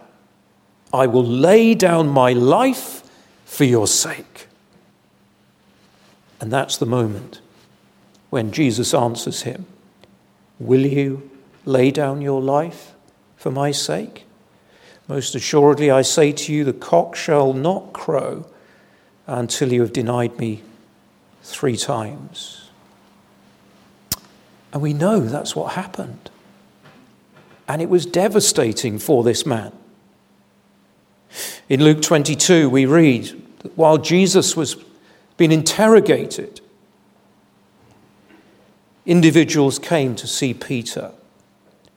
I 0.93 1.07
will 1.07 1.25
lay 1.25 1.75
down 1.75 2.07
my 2.07 2.31
life 2.31 3.03
for 3.43 3.65
your 3.65 3.87
sake. 3.87 4.47
And 6.39 6.49
that's 6.49 6.77
the 6.77 6.85
moment 6.85 7.40
when 8.31 8.51
Jesus 8.51 8.95
answers 8.95 9.43
him 9.43 9.67
Will 10.59 10.85
you 10.85 11.29
lay 11.65 11.91
down 11.91 12.21
your 12.21 12.41
life 12.41 12.93
for 13.35 13.51
my 13.51 13.71
sake? 13.71 14.25
Most 15.07 15.35
assuredly, 15.35 15.91
I 15.91 16.01
say 16.01 16.31
to 16.31 16.53
you, 16.53 16.63
the 16.63 16.73
cock 16.73 17.15
shall 17.15 17.53
not 17.53 17.93
crow 17.93 18.45
until 19.27 19.73
you 19.73 19.81
have 19.81 19.93
denied 19.93 20.37
me 20.37 20.63
three 21.43 21.75
times. 21.75 22.69
And 24.71 24.81
we 24.81 24.93
know 24.93 25.19
that's 25.19 25.55
what 25.55 25.73
happened. 25.73 26.29
And 27.67 27.81
it 27.81 27.89
was 27.89 28.05
devastating 28.05 28.99
for 28.99 29.23
this 29.23 29.45
man. 29.45 29.73
In 31.67 31.83
Luke 31.83 32.01
22, 32.01 32.69
we 32.69 32.85
read 32.85 33.25
that 33.59 33.77
while 33.77 33.97
Jesus 33.97 34.55
was 34.55 34.75
being 35.37 35.51
interrogated, 35.51 36.61
individuals 39.05 39.79
came 39.79 40.15
to 40.15 40.27
see 40.27 40.53
Peter. 40.53 41.11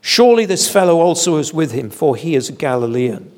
Surely 0.01 0.45
this 0.45 0.71
fellow 0.71 1.01
also 1.01 1.37
is 1.37 1.55
with 1.55 1.73
him, 1.73 1.91
for 1.91 2.17
he 2.17 2.35
is 2.35 2.49
a 2.49 2.53
Galilean. 2.53 3.31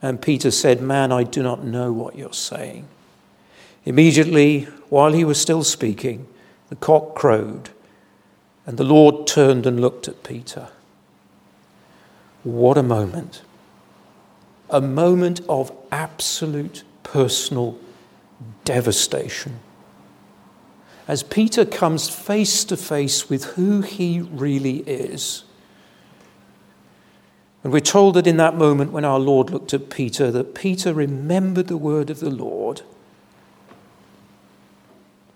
And 0.00 0.20
Peter 0.20 0.50
said, 0.50 0.80
Man, 0.80 1.10
I 1.10 1.24
do 1.24 1.42
not 1.42 1.64
know 1.64 1.92
what 1.92 2.16
you're 2.16 2.32
saying. 2.32 2.86
Immediately, 3.84 4.64
while 4.88 5.12
he 5.12 5.24
was 5.24 5.40
still 5.40 5.64
speaking, 5.64 6.26
the 6.68 6.76
cock 6.76 7.14
crowed, 7.14 7.70
and 8.66 8.78
the 8.78 8.84
Lord 8.84 9.26
turned 9.26 9.66
and 9.66 9.80
looked 9.80 10.08
at 10.08 10.22
Peter. 10.22 10.68
What 12.42 12.78
a 12.78 12.82
moment! 12.82 13.42
A 14.70 14.80
moment 14.80 15.40
of 15.48 15.72
absolute 15.90 16.82
personal 17.02 17.78
devastation. 18.64 19.60
As 21.06 21.22
Peter 21.22 21.64
comes 21.64 22.08
face 22.08 22.64
to 22.64 22.76
face 22.76 23.28
with 23.28 23.44
who 23.44 23.82
he 23.82 24.20
really 24.20 24.78
is. 24.78 25.44
And 27.62 27.72
we're 27.72 27.80
told 27.80 28.14
that 28.14 28.26
in 28.26 28.36
that 28.38 28.56
moment 28.56 28.92
when 28.92 29.04
our 29.04 29.18
Lord 29.18 29.50
looked 29.50 29.74
at 29.74 29.90
Peter, 29.90 30.30
that 30.30 30.54
Peter 30.54 30.94
remembered 30.94 31.66
the 31.66 31.76
word 31.76 32.10
of 32.10 32.20
the 32.20 32.30
Lord 32.30 32.82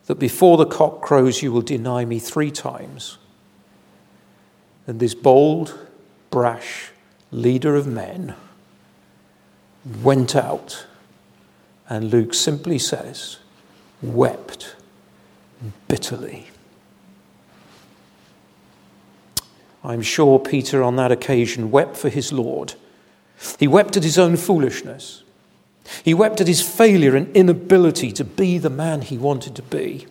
that 0.09 0.19
before 0.19 0.57
the 0.57 0.67
cock 0.67 1.03
crows, 1.03 1.43
you 1.43 1.53
will 1.53 1.61
deny 1.61 2.03
me 2.03 2.19
three 2.19 2.51
times. 2.51 3.19
And 4.87 5.01
this 5.01 5.15
bold, 5.15 5.87
brash 6.31 6.93
leader 7.31 7.77
of 7.77 7.87
men 7.87 8.35
went 10.03 10.35
out, 10.35 10.87
and 11.91 12.11
Luke 12.11 12.33
simply 12.33 12.79
says, 12.79 13.37
wept 14.01 14.77
bitterly. 15.89 16.49
I'm 19.85 20.03
sure 20.03 20.39
Peter 20.39 20.83
on 20.83 20.97
that 20.97 21.13
occasion 21.13 21.71
wept 21.71 21.97
for 21.97 22.09
his 22.09 22.33
Lord. 22.33 22.75
He 23.59 23.69
wept 23.69 23.97
at 23.97 24.03
his 24.03 24.19
own 24.19 24.37
foolishness. 24.37 25.23
He 26.05 26.13
wept 26.15 26.41
at 26.41 26.49
his 26.49 26.61
failure 26.61 27.17
and 27.17 27.35
inability 27.35 28.13
to 28.13 28.25
be 28.25 28.59
the 28.59 28.71
man 28.71 29.01
he 29.01 29.17
wanted 29.17 29.55
to 29.57 29.63
be. 29.63 30.07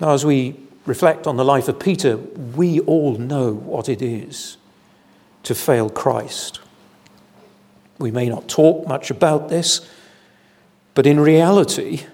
Now, 0.00 0.10
as 0.10 0.24
we 0.24 0.56
reflect 0.84 1.28
on 1.28 1.36
the 1.36 1.44
life 1.44 1.68
of 1.68 1.78
Peter, 1.78 2.16
we 2.16 2.80
all 2.80 3.16
know 3.16 3.52
what 3.52 3.88
it 3.88 4.02
is 4.02 4.56
to 5.44 5.54
fail 5.54 5.88
Christ. 5.88 6.60
We 7.98 8.10
may 8.10 8.28
not 8.28 8.48
talk 8.48 8.88
much 8.88 9.10
about 9.10 9.48
this, 9.48 9.88
but 10.94 11.06
in 11.06 11.20
reality, 11.20 12.04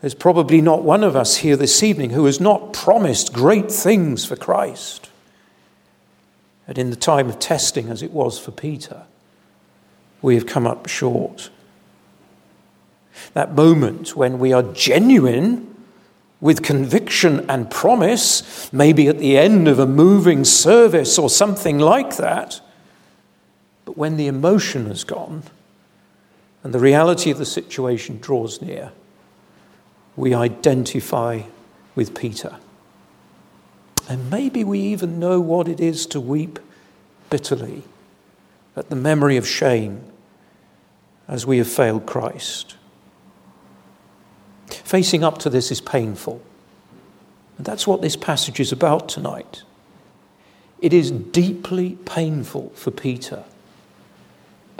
there's 0.00 0.14
probably 0.14 0.60
not 0.60 0.82
one 0.82 1.04
of 1.04 1.16
us 1.16 1.38
here 1.38 1.56
this 1.56 1.82
evening 1.82 2.10
who 2.10 2.24
has 2.24 2.40
not 2.40 2.72
promised 2.72 3.32
great 3.32 3.70
things 3.70 4.24
for 4.24 4.36
Christ. 4.36 5.10
And 6.66 6.78
in 6.78 6.90
the 6.90 6.96
time 6.96 7.28
of 7.28 7.38
testing, 7.38 7.88
as 7.88 8.02
it 8.02 8.12
was 8.12 8.38
for 8.38 8.50
Peter, 8.50 9.02
we 10.22 10.34
have 10.34 10.46
come 10.46 10.66
up 10.66 10.88
short. 10.88 11.50
That 13.34 13.54
moment 13.54 14.16
when 14.16 14.38
we 14.38 14.52
are 14.52 14.62
genuine 14.62 15.66
with 16.40 16.62
conviction 16.62 17.48
and 17.50 17.70
promise, 17.70 18.72
maybe 18.72 19.08
at 19.08 19.18
the 19.18 19.36
end 19.36 19.68
of 19.68 19.78
a 19.78 19.86
moving 19.86 20.44
service 20.44 21.18
or 21.18 21.28
something 21.28 21.78
like 21.78 22.16
that, 22.16 22.60
but 23.84 23.98
when 23.98 24.16
the 24.16 24.26
emotion 24.26 24.86
has 24.86 25.04
gone 25.04 25.42
and 26.62 26.74
the 26.74 26.78
reality 26.78 27.30
of 27.30 27.38
the 27.38 27.46
situation 27.46 28.18
draws 28.18 28.60
near, 28.60 28.92
we 30.16 30.34
identify 30.34 31.42
with 31.94 32.14
Peter. 32.14 32.56
And 34.08 34.30
maybe 34.30 34.64
we 34.64 34.80
even 34.80 35.18
know 35.18 35.40
what 35.40 35.68
it 35.68 35.80
is 35.80 36.04
to 36.06 36.20
weep 36.20 36.58
bitterly 37.30 37.84
at 38.76 38.90
the 38.90 38.96
memory 38.96 39.36
of 39.36 39.46
shame 39.46 40.02
as 41.28 41.46
we 41.46 41.58
have 41.58 41.68
failed 41.68 42.06
Christ. 42.06 42.76
Facing 44.68 45.22
up 45.22 45.38
to 45.38 45.50
this 45.50 45.70
is 45.70 45.80
painful. 45.80 46.42
And 47.56 47.66
that's 47.66 47.86
what 47.86 48.02
this 48.02 48.16
passage 48.16 48.58
is 48.58 48.72
about 48.72 49.08
tonight. 49.08 49.62
It 50.80 50.92
is 50.92 51.10
deeply 51.10 51.96
painful 52.04 52.70
for 52.70 52.90
Peter. 52.90 53.44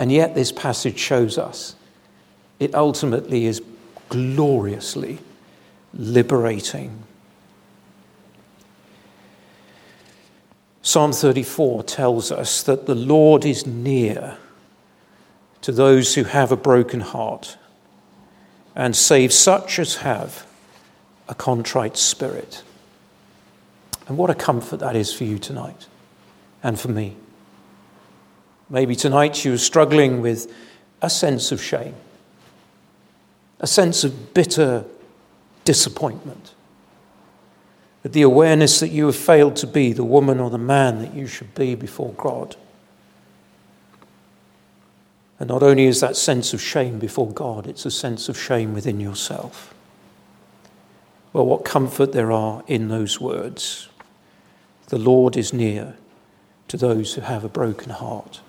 And 0.01 0.11
yet, 0.11 0.33
this 0.33 0.51
passage 0.51 0.97
shows 0.97 1.37
us 1.37 1.75
it 2.59 2.73
ultimately 2.73 3.45
is 3.45 3.61
gloriously 4.09 5.19
liberating. 5.93 7.03
Psalm 10.81 11.11
34 11.11 11.83
tells 11.83 12.31
us 12.31 12.63
that 12.63 12.87
the 12.87 12.95
Lord 12.95 13.45
is 13.45 13.67
near 13.67 14.39
to 15.61 15.71
those 15.71 16.15
who 16.15 16.23
have 16.23 16.51
a 16.51 16.57
broken 16.57 17.01
heart 17.01 17.57
and 18.75 18.95
save 18.95 19.31
such 19.31 19.77
as 19.77 19.97
have 19.97 20.47
a 21.29 21.35
contrite 21.35 21.95
spirit. 21.95 22.63
And 24.07 24.17
what 24.17 24.31
a 24.31 24.35
comfort 24.35 24.79
that 24.79 24.95
is 24.95 25.13
for 25.13 25.25
you 25.25 25.37
tonight 25.37 25.85
and 26.63 26.79
for 26.79 26.87
me. 26.87 27.17
Maybe 28.71 28.95
tonight 28.95 29.43
you're 29.43 29.57
struggling 29.57 30.21
with 30.21 30.49
a 31.01 31.09
sense 31.09 31.51
of 31.51 31.61
shame, 31.61 31.93
a 33.59 33.67
sense 33.67 34.05
of 34.05 34.33
bitter 34.33 34.85
disappointment, 35.65 36.53
with 38.01 38.13
the 38.13 38.21
awareness 38.21 38.79
that 38.79 38.87
you 38.87 39.07
have 39.07 39.17
failed 39.17 39.57
to 39.57 39.67
be 39.67 39.91
the 39.91 40.05
woman 40.05 40.39
or 40.39 40.49
the 40.49 40.57
man 40.57 40.99
that 40.99 41.13
you 41.13 41.27
should 41.27 41.53
be 41.53 41.75
before 41.75 42.13
God. 42.13 42.55
And 45.37 45.49
not 45.49 45.63
only 45.63 45.85
is 45.85 45.99
that 45.99 46.15
sense 46.15 46.53
of 46.53 46.61
shame 46.61 46.97
before 46.97 47.29
God, 47.29 47.67
it's 47.67 47.85
a 47.85 47.91
sense 47.91 48.29
of 48.29 48.39
shame 48.39 48.73
within 48.73 49.01
yourself. 49.01 49.73
Well, 51.33 51.45
what 51.45 51.65
comfort 51.65 52.13
there 52.13 52.31
are 52.31 52.63
in 52.67 52.87
those 52.87 53.19
words. 53.19 53.89
The 54.87 54.97
Lord 54.97 55.35
is 55.35 55.51
near 55.51 55.97
to 56.69 56.77
those 56.77 57.15
who 57.15 57.21
have 57.21 57.43
a 57.43 57.49
broken 57.49 57.89
heart. 57.89 58.39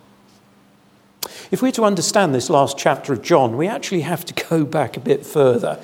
If 1.52 1.60
we're 1.60 1.70
to 1.72 1.84
understand 1.84 2.34
this 2.34 2.48
last 2.48 2.78
chapter 2.78 3.12
of 3.12 3.20
John, 3.20 3.58
we 3.58 3.68
actually 3.68 4.00
have 4.00 4.24
to 4.24 4.44
go 4.48 4.64
back 4.64 4.96
a 4.96 5.00
bit 5.00 5.26
further 5.26 5.78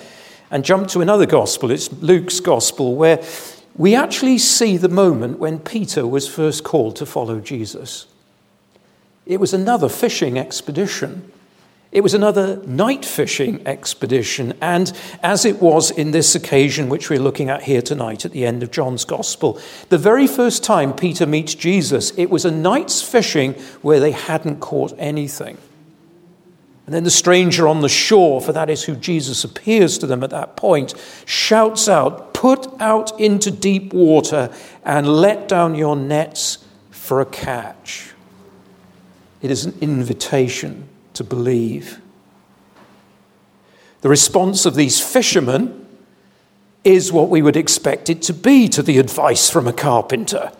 and 0.50 0.64
jump 0.64 0.88
to 0.88 1.02
another 1.02 1.26
gospel. 1.26 1.70
It's 1.70 1.92
Luke's 1.92 2.40
gospel, 2.40 2.94
where 2.96 3.22
we 3.76 3.94
actually 3.94 4.38
see 4.38 4.78
the 4.78 4.88
moment 4.88 5.38
when 5.38 5.58
Peter 5.58 6.06
was 6.06 6.26
first 6.26 6.64
called 6.64 6.96
to 6.96 7.04
follow 7.04 7.38
Jesus. 7.38 8.06
It 9.26 9.40
was 9.40 9.52
another 9.52 9.90
fishing 9.90 10.38
expedition. 10.38 11.30
It 11.90 12.02
was 12.02 12.12
another 12.12 12.62
night 12.66 13.04
fishing 13.04 13.66
expedition. 13.66 14.52
And 14.60 14.92
as 15.22 15.46
it 15.46 15.62
was 15.62 15.90
in 15.90 16.10
this 16.10 16.34
occasion, 16.34 16.90
which 16.90 17.08
we're 17.08 17.18
looking 17.18 17.48
at 17.48 17.62
here 17.62 17.80
tonight 17.80 18.26
at 18.26 18.32
the 18.32 18.44
end 18.44 18.62
of 18.62 18.70
John's 18.70 19.06
Gospel, 19.06 19.58
the 19.88 19.96
very 19.96 20.26
first 20.26 20.62
time 20.62 20.92
Peter 20.92 21.24
meets 21.24 21.54
Jesus, 21.54 22.10
it 22.18 22.28
was 22.28 22.44
a 22.44 22.50
night's 22.50 23.00
fishing 23.00 23.54
where 23.80 24.00
they 24.00 24.10
hadn't 24.10 24.60
caught 24.60 24.92
anything. 24.98 25.56
And 26.84 26.94
then 26.94 27.04
the 27.04 27.10
stranger 27.10 27.66
on 27.66 27.80
the 27.80 27.88
shore, 27.88 28.40
for 28.40 28.52
that 28.52 28.68
is 28.70 28.84
who 28.84 28.94
Jesus 28.94 29.44
appears 29.44 29.98
to 29.98 30.06
them 30.06 30.22
at 30.22 30.30
that 30.30 30.56
point, 30.56 30.94
shouts 31.24 31.88
out, 31.88 32.34
Put 32.34 32.68
out 32.80 33.18
into 33.18 33.50
deep 33.50 33.92
water 33.92 34.54
and 34.84 35.08
let 35.08 35.48
down 35.48 35.74
your 35.74 35.96
nets 35.96 36.64
for 36.90 37.20
a 37.20 37.26
catch. 37.26 38.12
It 39.42 39.50
is 39.50 39.64
an 39.64 39.76
invitation 39.80 40.88
to 41.18 41.24
believe. 41.24 42.00
The 44.02 44.08
response 44.08 44.64
of 44.66 44.76
these 44.76 45.00
fishermen 45.00 45.86
is 46.84 47.12
what 47.12 47.28
we 47.28 47.42
would 47.42 47.56
expect 47.56 48.08
it 48.08 48.22
to 48.22 48.32
be 48.32 48.68
to 48.68 48.82
the 48.82 48.98
advice 48.98 49.50
from 49.50 49.66
a 49.66 49.72
carpenter. 49.72 50.52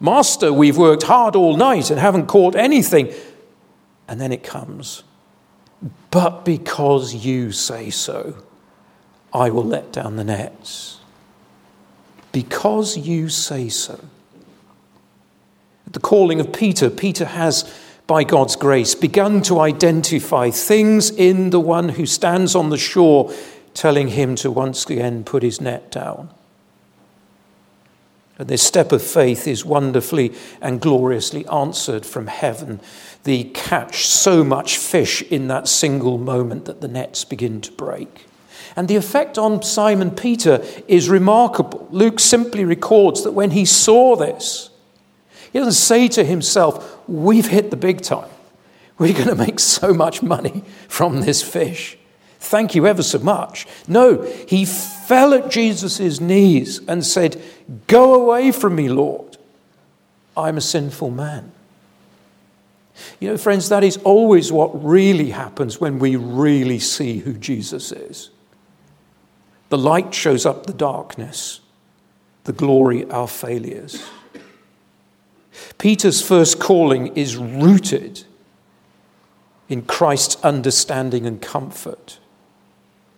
Master, 0.00 0.52
we've 0.52 0.76
worked 0.76 1.04
hard 1.04 1.36
all 1.36 1.56
night 1.56 1.88
and 1.88 2.00
haven't 2.00 2.26
caught 2.26 2.56
anything. 2.56 3.14
And 4.08 4.20
then 4.20 4.32
it 4.32 4.42
comes, 4.42 5.04
but 6.10 6.44
because 6.44 7.14
you 7.14 7.52
say 7.52 7.88
so, 7.88 8.42
I 9.32 9.50
will 9.50 9.64
let 9.64 9.92
down 9.92 10.16
the 10.16 10.24
nets. 10.24 10.98
Because 12.32 12.96
you 12.96 13.28
say 13.28 13.68
so. 13.68 14.00
At 15.86 15.92
the 15.92 16.00
calling 16.00 16.40
of 16.40 16.52
Peter, 16.52 16.90
Peter 16.90 17.24
has, 17.24 17.72
by 18.12 18.24
God's 18.24 18.56
grace, 18.56 18.94
begun 18.94 19.40
to 19.40 19.58
identify 19.58 20.50
things 20.50 21.08
in 21.08 21.48
the 21.48 21.58
one 21.58 21.88
who 21.88 22.04
stands 22.04 22.54
on 22.54 22.68
the 22.68 22.76
shore, 22.76 23.32
telling 23.72 24.08
him 24.08 24.34
to 24.34 24.50
once 24.50 24.84
again 24.84 25.24
put 25.24 25.42
his 25.42 25.62
net 25.62 25.90
down. 25.90 26.28
And 28.36 28.48
this 28.48 28.62
step 28.62 28.92
of 28.92 29.00
faith 29.02 29.48
is 29.48 29.64
wonderfully 29.64 30.34
and 30.60 30.78
gloriously 30.78 31.46
answered 31.46 32.04
from 32.04 32.26
heaven. 32.26 32.80
The 33.24 33.44
catch 33.44 34.06
so 34.06 34.44
much 34.44 34.76
fish 34.76 35.22
in 35.22 35.48
that 35.48 35.66
single 35.66 36.18
moment 36.18 36.66
that 36.66 36.82
the 36.82 36.88
nets 36.88 37.24
begin 37.24 37.62
to 37.62 37.72
break. 37.72 38.26
And 38.76 38.88
the 38.88 38.96
effect 38.96 39.38
on 39.38 39.62
Simon 39.62 40.10
Peter 40.10 40.62
is 40.86 41.08
remarkable. 41.08 41.88
Luke 41.90 42.20
simply 42.20 42.66
records 42.66 43.24
that 43.24 43.32
when 43.32 43.52
he 43.52 43.64
saw 43.64 44.16
this, 44.16 44.68
he 45.52 45.58
doesn't 45.58 45.72
say 45.72 46.08
to 46.08 46.24
himself, 46.24 47.01
We've 47.08 47.46
hit 47.46 47.70
the 47.70 47.76
big 47.76 48.00
time. 48.00 48.30
We're 48.98 49.14
going 49.14 49.28
to 49.28 49.34
make 49.34 49.58
so 49.58 49.92
much 49.92 50.22
money 50.22 50.64
from 50.88 51.20
this 51.20 51.42
fish. 51.42 51.98
Thank 52.38 52.74
you 52.74 52.86
ever 52.86 53.02
so 53.02 53.18
much. 53.18 53.66
No, 53.86 54.22
he 54.48 54.64
fell 54.64 55.32
at 55.32 55.50
Jesus' 55.50 56.20
knees 56.20 56.80
and 56.86 57.04
said, 57.04 57.40
Go 57.86 58.14
away 58.14 58.52
from 58.52 58.74
me, 58.74 58.88
Lord. 58.88 59.36
I'm 60.36 60.56
a 60.56 60.60
sinful 60.60 61.10
man. 61.10 61.52
You 63.20 63.30
know, 63.30 63.36
friends, 63.36 63.68
that 63.68 63.84
is 63.84 63.96
always 63.98 64.52
what 64.52 64.84
really 64.84 65.30
happens 65.30 65.80
when 65.80 65.98
we 65.98 66.16
really 66.16 66.78
see 66.78 67.18
who 67.18 67.34
Jesus 67.34 67.92
is. 67.92 68.30
The 69.68 69.78
light 69.78 70.12
shows 70.12 70.44
up 70.44 70.66
the 70.66 70.72
darkness, 70.72 71.60
the 72.44 72.52
glory 72.52 73.08
our 73.10 73.28
failures. 73.28 74.04
Peter's 75.78 76.22
first 76.22 76.60
calling 76.60 77.08
is 77.16 77.36
rooted 77.36 78.24
in 79.68 79.82
Christ's 79.82 80.42
understanding 80.44 81.26
and 81.26 81.40
comfort. 81.40 82.18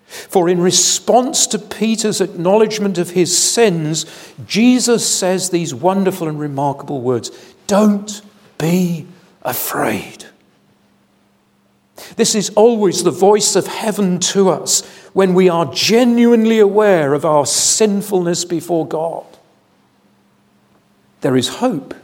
For 0.07 0.49
in 0.49 0.61
response 0.61 1.47
to 1.49 1.59
Peter's 1.59 2.21
acknowledgement 2.21 2.99
of 2.99 3.11
his 3.11 3.37
sins, 3.37 4.07
Jesus 4.47 5.07
says 5.09 5.51
these 5.51 5.75
wonderful 5.75 6.29
and 6.29 6.39
remarkable 6.39 7.01
words 7.01 7.31
Don't 7.67 8.23
be 8.59 9.07
afraid. 9.43 10.27
This 12.17 12.35
is 12.35 12.51
always 12.51 13.03
the 13.03 13.11
voice 13.11 13.57
of 13.57 13.67
heaven 13.67 14.19
to 14.21 14.51
us 14.51 14.83
when 15.13 15.35
we 15.35 15.49
are 15.49 15.73
genuinely 15.73 16.59
aware 16.59 17.15
of 17.15 17.25
our 17.25 17.47
sinfulness 17.47 18.45
before 18.45 18.87
God. 18.87 19.25
There 21.21 21.37
is 21.37 21.49
hope, 21.49 21.95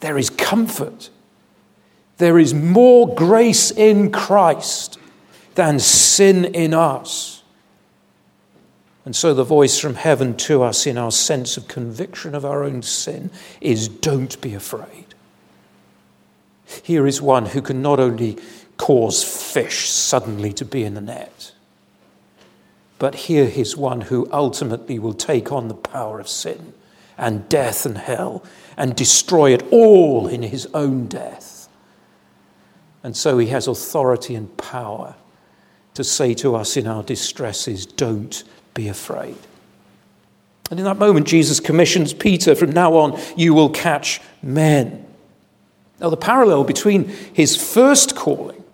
there 0.00 0.18
is 0.18 0.30
comfort, 0.30 1.10
there 2.18 2.38
is 2.38 2.52
more 2.52 3.14
grace 3.14 3.70
in 3.70 4.10
Christ 4.10 4.98
than 5.54 5.78
sin 5.78 6.44
in 6.44 6.74
us. 6.74 7.42
And 9.04 9.16
so, 9.16 9.32
the 9.32 9.44
voice 9.44 9.78
from 9.78 9.94
heaven 9.94 10.36
to 10.38 10.62
us 10.62 10.86
in 10.86 10.98
our 10.98 11.10
sense 11.10 11.56
of 11.56 11.68
conviction 11.68 12.34
of 12.34 12.44
our 12.44 12.62
own 12.62 12.82
sin 12.82 13.30
is 13.60 13.88
don't 13.88 14.38
be 14.40 14.54
afraid. 14.54 15.06
Here 16.82 17.06
is 17.06 17.20
one 17.20 17.46
who 17.46 17.62
can 17.62 17.82
not 17.82 17.98
only 17.98 18.38
cause 18.76 19.24
fish 19.24 19.88
suddenly 19.88 20.52
to 20.52 20.64
be 20.64 20.84
in 20.84 20.94
the 20.94 21.00
net, 21.00 21.52
but 22.98 23.14
here 23.14 23.46
is 23.46 23.76
one 23.76 24.02
who 24.02 24.28
ultimately 24.30 24.98
will 24.98 25.14
take 25.14 25.50
on 25.50 25.68
the 25.68 25.74
power 25.74 26.20
of 26.20 26.28
sin 26.28 26.74
and 27.20 27.48
death 27.48 27.86
and 27.86 27.98
hell 27.98 28.42
and 28.76 28.96
destroy 28.96 29.52
it 29.52 29.62
all 29.70 30.26
in 30.26 30.42
his 30.42 30.66
own 30.74 31.06
death. 31.06 31.68
And 33.02 33.16
so 33.16 33.38
he 33.38 33.48
has 33.48 33.68
authority 33.68 34.34
and 34.34 34.54
power 34.56 35.14
to 35.94 36.02
say 36.02 36.34
to 36.34 36.56
us 36.56 36.76
in 36.76 36.86
our 36.86 37.02
distresses, 37.02 37.86
Don't 37.86 38.42
be 38.74 38.88
afraid. 38.88 39.36
And 40.70 40.78
in 40.78 40.84
that 40.84 40.98
moment, 40.98 41.26
Jesus 41.26 41.60
commissions 41.60 42.12
Peter, 42.12 42.54
From 42.54 42.72
now 42.72 42.94
on, 42.94 43.20
you 43.36 43.54
will 43.54 43.70
catch 43.70 44.20
men. 44.42 45.06
Now, 46.00 46.08
the 46.08 46.16
parallel 46.16 46.64
between 46.64 47.08
his 47.08 47.56
first 47.56 48.16
calling 48.16 48.64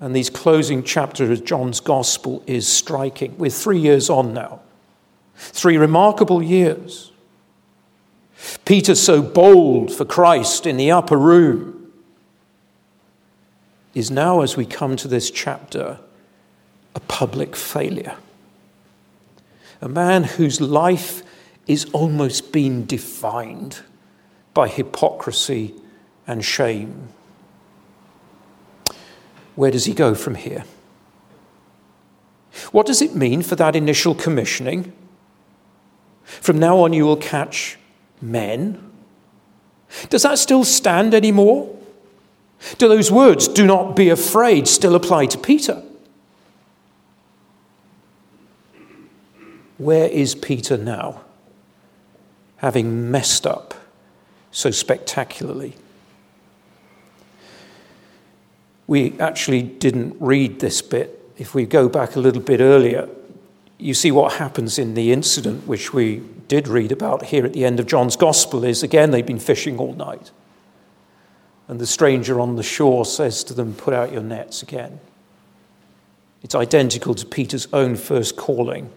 and 0.00 0.16
these 0.16 0.30
closing 0.30 0.82
chapters 0.82 1.28
of 1.38 1.44
John's 1.44 1.80
Gospel 1.80 2.42
is 2.46 2.66
striking. 2.66 3.36
We're 3.36 3.50
three 3.50 3.78
years 3.78 4.08
on 4.08 4.32
now, 4.32 4.60
three 5.34 5.76
remarkable 5.76 6.42
years. 6.42 7.09
Peter, 8.64 8.94
so 8.94 9.22
bold 9.22 9.92
for 9.92 10.04
Christ 10.04 10.66
in 10.66 10.76
the 10.76 10.90
upper 10.90 11.16
room, 11.16 11.92
is 13.94 14.10
now, 14.10 14.40
as 14.40 14.56
we 14.56 14.64
come 14.64 14.96
to 14.96 15.08
this 15.08 15.30
chapter, 15.30 15.98
a 16.94 17.00
public 17.00 17.56
failure. 17.56 18.16
A 19.80 19.88
man 19.88 20.24
whose 20.24 20.60
life 20.60 21.22
is 21.66 21.86
almost 21.92 22.52
being 22.52 22.84
defined 22.84 23.80
by 24.54 24.68
hypocrisy 24.68 25.74
and 26.26 26.44
shame. 26.44 27.08
Where 29.56 29.70
does 29.70 29.86
he 29.86 29.94
go 29.94 30.14
from 30.14 30.36
here? 30.36 30.64
What 32.72 32.86
does 32.86 33.02
it 33.02 33.14
mean 33.14 33.42
for 33.42 33.56
that 33.56 33.74
initial 33.74 34.14
commissioning? 34.14 34.92
From 36.24 36.58
now 36.58 36.78
on, 36.78 36.92
you 36.92 37.04
will 37.04 37.16
catch 37.16 37.78
men. 38.20 38.90
Does 40.08 40.22
that 40.22 40.38
still 40.38 40.64
stand 40.64 41.14
anymore? 41.14 41.76
Do 42.78 42.88
those 42.88 43.10
words, 43.10 43.48
do 43.48 43.66
not 43.66 43.96
be 43.96 44.08
afraid, 44.10 44.68
still 44.68 44.94
apply 44.94 45.26
to 45.26 45.38
Peter? 45.38 45.82
Where 49.78 50.08
is 50.08 50.34
Peter 50.34 50.76
now, 50.76 51.22
having 52.58 53.10
messed 53.10 53.46
up 53.46 53.74
so 54.50 54.70
spectacularly? 54.70 55.74
We 58.86 59.18
actually 59.18 59.62
didn't 59.62 60.16
read 60.20 60.60
this 60.60 60.82
bit. 60.82 61.16
If 61.38 61.54
we 61.54 61.64
go 61.64 61.88
back 61.88 62.14
a 62.16 62.20
little 62.20 62.42
bit 62.42 62.60
earlier, 62.60 63.08
you 63.80 63.94
see 63.94 64.10
what 64.10 64.34
happens 64.34 64.78
in 64.78 64.94
the 64.94 65.12
incident 65.12 65.66
which 65.66 65.92
we 65.92 66.22
did 66.48 66.68
read 66.68 66.92
about 66.92 67.26
here 67.26 67.44
at 67.44 67.52
the 67.52 67.64
end 67.64 67.80
of 67.80 67.86
John's 67.86 68.16
Gospel 68.16 68.64
is 68.64 68.82
again, 68.82 69.10
they've 69.10 69.24
been 69.24 69.38
fishing 69.38 69.78
all 69.78 69.94
night. 69.94 70.30
And 71.68 71.78
the 71.80 71.86
stranger 71.86 72.40
on 72.40 72.56
the 72.56 72.62
shore 72.62 73.04
says 73.04 73.44
to 73.44 73.54
them, 73.54 73.74
Put 73.74 73.94
out 73.94 74.12
your 74.12 74.22
nets 74.22 74.62
again. 74.62 74.98
It's 76.42 76.54
identical 76.54 77.14
to 77.14 77.24
Peter's 77.26 77.68
own 77.72 77.96
first 77.96 78.36
calling. 78.36 78.90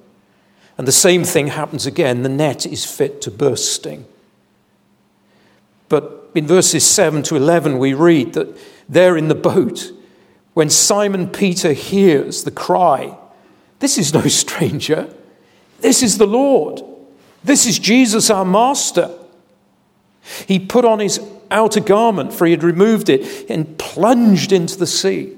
And 0.77 0.87
the 0.87 0.91
same 0.91 1.23
thing 1.23 1.47
happens 1.47 1.85
again. 1.85 2.23
The 2.23 2.29
net 2.29 2.65
is 2.65 2.83
fit 2.83 3.21
to 3.21 3.31
bursting. 3.31 4.05
But 5.87 6.31
in 6.33 6.47
verses 6.47 6.83
7 6.83 7.21
to 7.23 7.35
11, 7.35 7.77
we 7.77 7.93
read 7.93 8.33
that 8.33 8.57
there 8.89 9.15
in 9.15 9.27
the 9.27 9.35
boat, 9.35 9.91
when 10.55 10.71
Simon 10.71 11.27
Peter 11.27 11.73
hears 11.73 12.43
the 12.43 12.51
cry, 12.51 13.15
This 13.83 13.97
is 13.97 14.13
no 14.13 14.21
stranger, 14.29 15.13
this 15.81 16.01
is 16.01 16.17
the 16.17 16.25
Lord, 16.25 16.81
this 17.43 17.65
is 17.65 17.77
Jesus 17.77 18.29
our 18.29 18.45
Master. 18.45 19.11
He 20.47 20.57
put 20.57 20.85
on 20.85 20.99
his 20.99 21.19
outer 21.51 21.81
garment, 21.81 22.31
for 22.31 22.45
he 22.45 22.51
had 22.51 22.63
removed 22.63 23.09
it, 23.09 23.49
and 23.49 23.77
plunged 23.77 24.53
into 24.53 24.77
the 24.77 24.87
sea. 24.87 25.37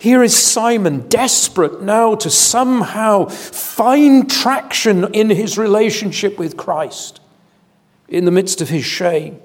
Here 0.00 0.24
is 0.24 0.36
Simon, 0.36 1.08
desperate 1.08 1.80
now 1.80 2.16
to 2.16 2.28
somehow 2.28 3.26
find 3.26 4.28
traction 4.28 5.14
in 5.14 5.30
his 5.30 5.56
relationship 5.56 6.40
with 6.40 6.56
Christ 6.56 7.20
in 8.08 8.24
the 8.24 8.32
midst 8.32 8.60
of 8.60 8.68
his 8.68 8.84
shame. 8.84 9.38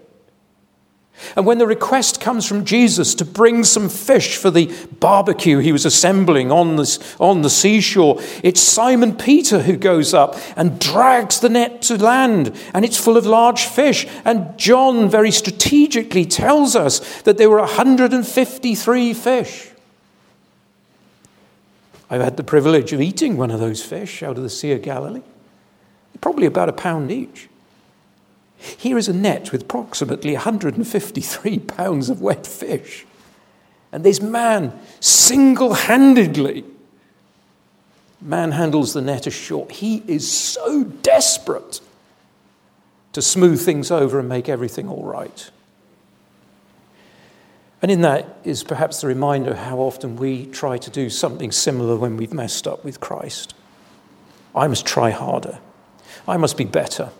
And 1.35 1.45
when 1.45 1.57
the 1.57 1.67
request 1.67 2.21
comes 2.21 2.45
from 2.45 2.65
Jesus 2.65 3.15
to 3.15 3.25
bring 3.25 3.63
some 3.63 3.89
fish 3.89 4.37
for 4.37 4.51
the 4.51 4.73
barbecue 4.99 5.59
he 5.59 5.71
was 5.71 5.85
assembling 5.85 6.51
on, 6.51 6.75
this, 6.75 7.15
on 7.19 7.41
the 7.41 7.49
seashore, 7.49 8.21
it's 8.43 8.61
Simon 8.61 9.15
Peter 9.15 9.61
who 9.61 9.77
goes 9.77 10.13
up 10.13 10.35
and 10.55 10.79
drags 10.79 11.39
the 11.39 11.49
net 11.49 11.81
to 11.83 11.97
land, 11.97 12.55
and 12.73 12.85
it's 12.85 12.97
full 12.97 13.17
of 13.17 13.25
large 13.25 13.63
fish. 13.63 14.07
And 14.25 14.57
John 14.57 15.09
very 15.09 15.31
strategically 15.31 16.25
tells 16.25 16.75
us 16.75 17.21
that 17.23 17.37
there 17.37 17.49
were 17.49 17.59
153 17.59 19.13
fish. 19.13 19.71
I've 22.09 22.21
had 22.21 22.37
the 22.37 22.43
privilege 22.43 22.93
of 22.93 23.01
eating 23.01 23.37
one 23.37 23.51
of 23.51 23.59
those 23.59 23.83
fish 23.83 24.23
out 24.23 24.37
of 24.37 24.43
the 24.43 24.49
Sea 24.49 24.71
of 24.71 24.81
Galilee. 24.81 25.23
Probably 26.21 26.45
about 26.45 26.69
a 26.69 26.73
pound 26.73 27.11
each. 27.11 27.49
Here 28.57 28.97
is 28.97 29.07
a 29.07 29.13
net 29.13 29.51
with 29.51 29.63
approximately 29.63 30.33
153 30.33 31.59
pounds 31.67 32.09
of 32.09 32.21
wet 32.21 32.45
fish. 32.45 33.05
And 33.91 34.03
this 34.03 34.21
man 34.21 34.77
single 34.99 35.73
handedly 35.73 36.65
manhandles 38.21 38.93
the 38.93 39.01
net 39.01 39.27
ashore. 39.27 39.67
He 39.69 40.03
is 40.07 40.29
so 40.29 40.83
desperate 40.83 41.81
to 43.13 43.21
smooth 43.21 43.61
things 43.61 43.91
over 43.91 44.19
and 44.19 44.27
make 44.27 44.49
everything 44.49 44.89
all 44.89 45.03
right. 45.03 45.49
And 47.81 47.91
in 47.91 48.01
that 48.01 48.39
is 48.43 48.63
perhaps 48.63 49.01
the 49.01 49.07
reminder 49.07 49.55
how 49.55 49.77
often 49.77 50.15
we 50.15 50.47
try 50.47 50.77
to 50.79 50.89
do 50.89 51.09
something 51.09 51.51
similar 51.51 51.95
when 51.95 52.17
we've 52.17 52.33
messed 52.33 52.67
up 52.67 52.83
with 52.83 52.99
Christ. 52.99 53.53
I 54.55 54.67
must 54.67 54.85
try 54.85 55.11
harder. 55.11 55.59
I 56.27 56.37
must 56.37 56.57
be 56.57 56.65
better. 56.65 57.11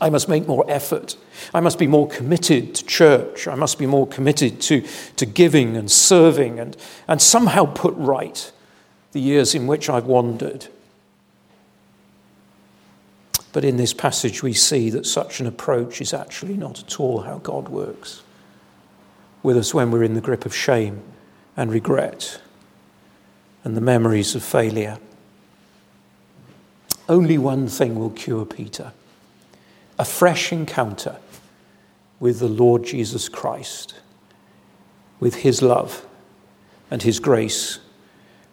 I 0.00 0.08
must 0.08 0.28
make 0.28 0.48
more 0.48 0.64
effort. 0.68 1.16
I 1.52 1.60
must 1.60 1.78
be 1.78 1.86
more 1.86 2.08
committed 2.08 2.74
to 2.74 2.86
church. 2.86 3.46
I 3.46 3.54
must 3.54 3.78
be 3.78 3.86
more 3.86 4.06
committed 4.06 4.60
to, 4.62 4.82
to 5.16 5.26
giving 5.26 5.76
and 5.76 5.90
serving 5.90 6.58
and, 6.58 6.76
and 7.06 7.20
somehow 7.20 7.66
put 7.66 7.94
right 7.96 8.50
the 9.12 9.20
years 9.20 9.54
in 9.54 9.66
which 9.66 9.90
I've 9.90 10.06
wandered. 10.06 10.68
But 13.52 13.64
in 13.64 13.76
this 13.76 13.92
passage, 13.92 14.42
we 14.42 14.52
see 14.52 14.90
that 14.90 15.04
such 15.04 15.40
an 15.40 15.46
approach 15.46 16.00
is 16.00 16.14
actually 16.14 16.56
not 16.56 16.78
at 16.78 16.98
all 16.98 17.22
how 17.22 17.38
God 17.38 17.68
works 17.68 18.22
with 19.42 19.56
us 19.56 19.74
when 19.74 19.90
we're 19.90 20.04
in 20.04 20.14
the 20.14 20.20
grip 20.20 20.46
of 20.46 20.54
shame 20.54 21.02
and 21.56 21.72
regret 21.72 22.40
and 23.64 23.76
the 23.76 23.80
memories 23.80 24.34
of 24.34 24.42
failure. 24.42 24.98
Only 27.08 27.36
one 27.36 27.66
thing 27.66 27.98
will 27.98 28.10
cure 28.10 28.46
Peter 28.46 28.92
a 30.00 30.04
fresh 30.04 30.50
encounter 30.50 31.18
with 32.20 32.38
the 32.38 32.48
Lord 32.48 32.84
Jesus 32.84 33.28
Christ, 33.28 33.94
with 35.20 35.34
his 35.34 35.60
love 35.60 36.06
and 36.90 37.02
his 37.02 37.20
grace 37.20 37.80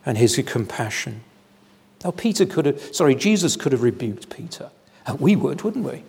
and 0.06 0.18
his 0.18 0.36
compassion. 0.46 1.24
Now, 2.04 2.12
Peter 2.12 2.46
could 2.46 2.66
have, 2.66 2.94
sorry, 2.94 3.16
Jesus 3.16 3.56
could 3.56 3.72
have 3.72 3.82
rebuked 3.82 4.30
Peter. 4.30 4.72
And 5.06 5.22
we 5.22 5.38
would, 5.38 5.62
wouldn't 5.62 5.86
we? 5.86 6.04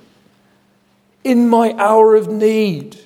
In 1.22 1.48
my 1.48 1.72
hour 1.74 2.16
of 2.16 2.26
need, 2.26 2.98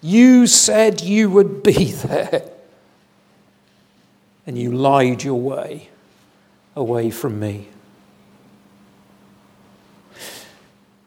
you 0.00 0.46
said 0.46 1.00
you 1.00 1.28
would 1.30 1.64
be 1.64 1.90
there. 1.90 2.48
And 4.46 4.56
you 4.56 4.70
lied 4.70 5.24
your 5.24 5.40
way 5.40 5.88
away 6.76 7.10
from 7.10 7.40
me. 7.40 7.70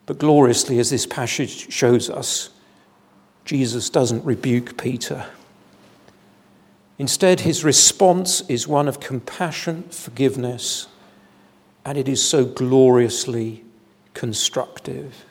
But 0.06 0.20
gloriously, 0.20 0.80
as 0.80 0.90
this 0.90 1.06
passage 1.06 1.72
shows 1.72 2.10
us, 2.10 2.50
Jesus 3.44 3.90
doesn't 3.90 4.24
rebuke 4.26 4.78
Peter. 4.78 5.28
Instead, 6.98 7.42
his 7.42 7.64
response 7.64 8.42
is 8.50 8.68
one 8.68 8.88
of 8.88 9.00
compassion, 9.00 9.84
forgiveness, 9.90 10.88
and 11.84 11.98
it 11.98 12.08
is 12.08 12.24
so 12.24 12.46
gloriously 12.46 13.64
constructive. 14.14 15.26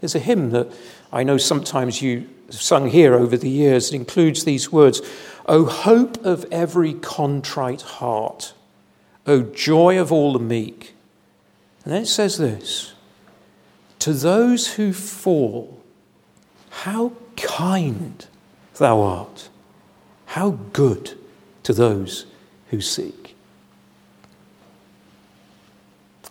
There's 0.00 0.14
a 0.14 0.20
hymn 0.20 0.50
that 0.50 0.72
I 1.12 1.22
know 1.22 1.36
sometimes 1.36 2.00
you 2.02 2.28
have 2.46 2.60
sung 2.60 2.88
here 2.88 3.14
over 3.14 3.36
the 3.36 3.48
years. 3.48 3.92
It 3.92 3.96
includes 3.96 4.44
these 4.44 4.72
words 4.72 5.02
O 5.46 5.64
hope 5.64 6.24
of 6.24 6.46
every 6.52 6.94
contrite 6.94 7.82
heart, 7.82 8.54
O 9.26 9.42
joy 9.42 10.00
of 10.00 10.12
all 10.12 10.32
the 10.32 10.38
meek. 10.38 10.94
And 11.84 11.92
then 11.92 12.02
it 12.02 12.06
says 12.06 12.38
this 12.38 12.91
to 14.02 14.12
those 14.12 14.74
who 14.74 14.92
fall, 14.92 15.80
how 16.70 17.12
kind 17.36 18.26
thou 18.74 19.00
art, 19.00 19.48
how 20.26 20.58
good 20.72 21.16
to 21.62 21.72
those 21.72 22.26
who 22.70 22.80
seek. 22.80 23.36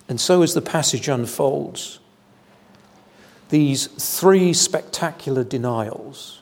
And 0.10 0.20
so, 0.20 0.42
as 0.42 0.54
the 0.54 0.62
passage 0.62 1.08
unfolds, 1.08 2.00
these 3.48 3.88
three 3.88 4.52
spectacular 4.52 5.46
denials, 5.46 6.42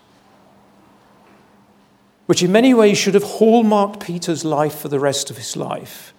which 2.25 2.41
in 2.41 2.51
many 2.51 2.73
ways 2.73 2.97
should 2.97 3.13
have 3.13 3.37
hallmarked 3.37 3.99
Peter's 3.99 4.43
life 4.43 4.79
for 4.79 4.87
the 4.87 4.99
rest 4.99 5.29
of 5.29 5.37
his 5.37 5.55
life, 5.55 6.11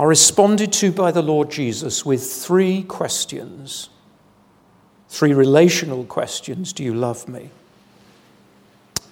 are 0.00 0.08
responded 0.08 0.72
to 0.72 0.90
by 0.90 1.12
the 1.12 1.20
Lord 1.20 1.50
Jesus 1.50 2.06
with 2.06 2.24
three 2.24 2.84
questions. 2.84 3.90
Three 5.10 5.34
relational 5.34 6.04
questions 6.06 6.72
Do 6.72 6.82
you 6.82 6.94
love 6.94 7.28
me? 7.28 7.50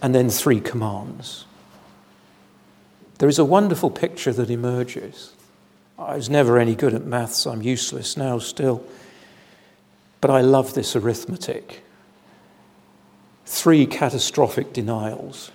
And 0.01 0.15
then 0.15 0.31
three 0.31 0.61
commands. 0.61 1.45
There 3.19 3.29
is 3.29 3.39
a 3.39 3.45
wonderful 3.45 3.91
picture 3.91 4.33
that 4.33 4.49
emerges. 4.49 5.35
I 5.99 6.17
was 6.17 6.31
never 6.31 6.59
any 6.59 6.75
good 6.75 6.95
at 6.95 7.05
maths, 7.05 7.47
I'm 7.47 7.61
useless 7.61 8.17
now 8.17 8.39
still. 8.39 8.83
But 10.23 10.31
I 10.31 10.41
love 10.41 10.73
this 10.73 10.97
arithmetic. 10.97 11.83
Three 13.45 13.85
catastrophic 13.85 14.73
denials, 14.73 15.51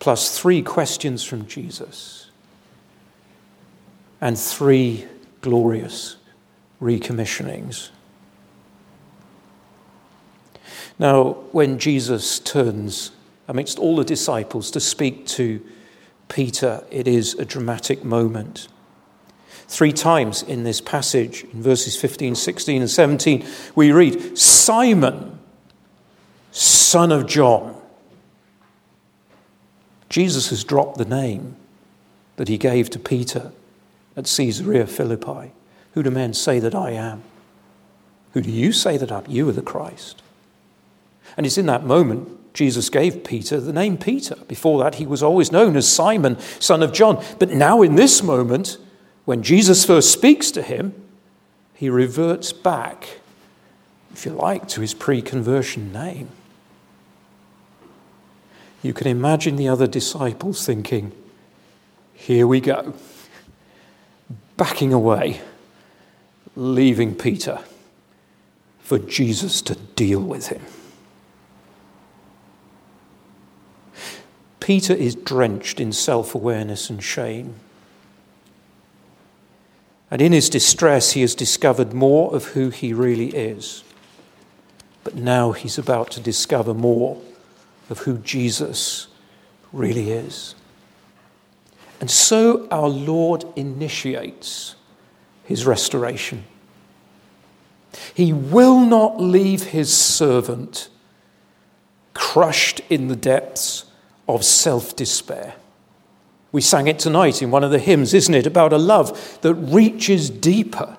plus 0.00 0.36
three 0.36 0.60
questions 0.60 1.22
from 1.22 1.46
Jesus 1.46 2.25
and 4.20 4.38
three 4.38 5.06
glorious 5.40 6.16
recommissionings. 6.80 7.90
Now, 10.98 11.32
when 11.52 11.78
Jesus 11.78 12.38
turns 12.38 13.12
amidst 13.48 13.78
all 13.78 13.96
the 13.96 14.04
disciples 14.04 14.70
to 14.72 14.80
speak 14.80 15.26
to 15.28 15.64
Peter, 16.28 16.84
it 16.90 17.06
is 17.06 17.34
a 17.34 17.44
dramatic 17.44 18.04
moment. 18.04 18.68
Three 19.68 19.92
times 19.92 20.42
in 20.42 20.64
this 20.64 20.80
passage, 20.80 21.44
in 21.52 21.62
verses 21.62 21.96
15, 21.96 22.34
16, 22.34 22.82
and 22.82 22.90
17, 22.90 23.46
we 23.74 23.92
read, 23.92 24.38
Simon, 24.38 25.38
son 26.50 27.12
of 27.12 27.26
John. 27.26 27.74
Jesus 30.08 30.50
has 30.50 30.64
dropped 30.64 30.98
the 30.98 31.04
name 31.04 31.56
that 32.36 32.48
he 32.48 32.58
gave 32.58 32.90
to 32.90 32.98
Peter 32.98 33.52
at 34.16 34.24
Caesarea 34.24 34.86
Philippi. 34.86 35.52
Who 35.92 36.02
do 36.02 36.10
men 36.10 36.34
say 36.34 36.58
that 36.58 36.74
I 36.74 36.90
am? 36.90 37.22
Who 38.32 38.40
do 38.42 38.50
you 38.50 38.72
say 38.72 38.96
that 38.96 39.12
I 39.12 39.18
am? 39.18 39.24
You 39.28 39.48
are 39.48 39.52
the 39.52 39.62
Christ. 39.62 40.22
And 41.36 41.44
it's 41.44 41.58
in 41.58 41.66
that 41.66 41.84
moment 41.84 42.54
Jesus 42.54 42.88
gave 42.88 43.22
Peter 43.22 43.60
the 43.60 43.72
name 43.72 43.98
Peter. 43.98 44.36
Before 44.48 44.82
that, 44.82 44.94
he 44.94 45.06
was 45.06 45.22
always 45.22 45.52
known 45.52 45.76
as 45.76 45.90
Simon, 45.90 46.38
son 46.58 46.82
of 46.82 46.92
John. 46.92 47.22
But 47.38 47.50
now, 47.50 47.82
in 47.82 47.96
this 47.96 48.22
moment, 48.22 48.78
when 49.26 49.42
Jesus 49.42 49.84
first 49.84 50.10
speaks 50.10 50.50
to 50.52 50.62
him, 50.62 50.94
he 51.74 51.90
reverts 51.90 52.54
back, 52.54 53.20
if 54.14 54.24
you 54.24 54.32
like, 54.32 54.68
to 54.68 54.80
his 54.80 54.94
pre 54.94 55.20
conversion 55.20 55.92
name. 55.92 56.30
You 58.82 58.94
can 58.94 59.06
imagine 59.06 59.56
the 59.56 59.68
other 59.68 59.86
disciples 59.86 60.64
thinking, 60.64 61.12
here 62.14 62.46
we 62.46 62.60
go 62.60 62.94
backing 64.56 64.92
away, 64.92 65.40
leaving 66.54 67.14
Peter 67.14 67.60
for 68.80 68.98
Jesus 68.98 69.60
to 69.62 69.74
deal 69.74 70.20
with 70.20 70.48
him. 70.48 70.62
Peter 74.60 74.94
is 74.94 75.14
drenched 75.14 75.78
in 75.78 75.92
self 75.92 76.34
awareness 76.34 76.90
and 76.90 77.02
shame. 77.02 77.54
And 80.10 80.22
in 80.22 80.32
his 80.32 80.48
distress, 80.48 81.12
he 81.12 81.20
has 81.20 81.34
discovered 81.34 81.92
more 81.92 82.34
of 82.34 82.46
who 82.46 82.70
he 82.70 82.92
really 82.92 83.28
is. 83.28 83.82
But 85.04 85.14
now 85.14 85.52
he's 85.52 85.78
about 85.78 86.10
to 86.12 86.20
discover 86.20 86.74
more 86.74 87.20
of 87.90 88.00
who 88.00 88.18
Jesus 88.18 89.08
really 89.72 90.10
is. 90.10 90.54
And 92.00 92.10
so 92.10 92.68
our 92.70 92.88
Lord 92.88 93.44
initiates 93.56 94.76
his 95.44 95.64
restoration. 95.66 96.44
He 98.14 98.32
will 98.32 98.80
not 98.80 99.20
leave 99.20 99.64
his 99.64 99.94
servant 99.94 100.88
crushed 102.12 102.80
in 102.90 103.08
the 103.08 103.16
depths 103.16 103.84
of 104.28 104.44
self 104.44 104.96
despair. 104.96 105.54
We 106.52 106.60
sang 106.60 106.86
it 106.86 106.98
tonight 106.98 107.42
in 107.42 107.50
one 107.50 107.64
of 107.64 107.70
the 107.70 107.78
hymns, 107.78 108.14
isn't 108.14 108.34
it? 108.34 108.46
About 108.46 108.72
a 108.72 108.78
love 108.78 109.38
that 109.42 109.54
reaches 109.54 110.30
deeper 110.30 110.96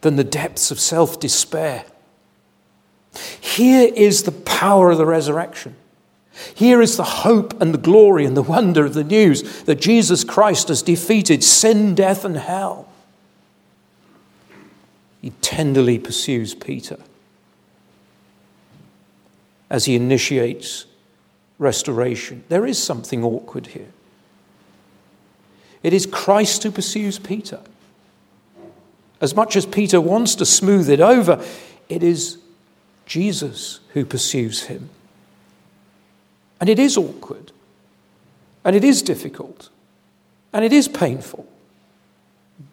than 0.00 0.16
the 0.16 0.24
depths 0.24 0.70
of 0.70 0.80
self 0.80 1.18
despair. 1.18 1.84
Here 3.40 3.90
is 3.94 4.22
the 4.22 4.32
power 4.32 4.90
of 4.90 4.98
the 4.98 5.06
resurrection. 5.06 5.76
Here 6.54 6.82
is 6.82 6.96
the 6.96 7.04
hope 7.04 7.60
and 7.60 7.72
the 7.72 7.78
glory 7.78 8.24
and 8.24 8.36
the 8.36 8.42
wonder 8.42 8.84
of 8.84 8.94
the 8.94 9.04
news 9.04 9.62
that 9.62 9.80
Jesus 9.80 10.24
Christ 10.24 10.68
has 10.68 10.82
defeated 10.82 11.42
sin, 11.42 11.94
death, 11.94 12.24
and 12.24 12.36
hell. 12.36 12.88
He 15.22 15.30
tenderly 15.40 15.98
pursues 15.98 16.54
Peter 16.54 16.98
as 19.70 19.86
he 19.86 19.96
initiates 19.96 20.86
restoration. 21.58 22.44
There 22.48 22.66
is 22.66 22.82
something 22.82 23.24
awkward 23.24 23.68
here. 23.68 23.92
It 25.82 25.92
is 25.92 26.06
Christ 26.06 26.62
who 26.62 26.70
pursues 26.70 27.18
Peter. 27.18 27.60
As 29.20 29.34
much 29.34 29.56
as 29.56 29.64
Peter 29.64 30.00
wants 30.00 30.34
to 30.36 30.46
smooth 30.46 30.90
it 30.90 31.00
over, 31.00 31.42
it 31.88 32.02
is 32.02 32.38
Jesus 33.06 33.80
who 33.94 34.04
pursues 34.04 34.64
him. 34.64 34.90
And 36.60 36.68
it 36.68 36.78
is 36.78 36.96
awkward, 36.96 37.52
and 38.64 38.74
it 38.74 38.84
is 38.84 39.02
difficult, 39.02 39.68
and 40.52 40.64
it 40.64 40.72
is 40.72 40.88
painful, 40.88 41.46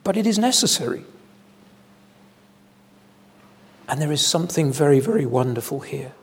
but 0.03 0.15
it 0.15 0.25
is 0.25 0.39
necessary. 0.39 1.03
And 3.87 4.01
there 4.01 4.11
is 4.11 4.25
something 4.25 4.71
very, 4.71 4.99
very 4.99 5.25
wonderful 5.25 5.81
here. 5.81 6.13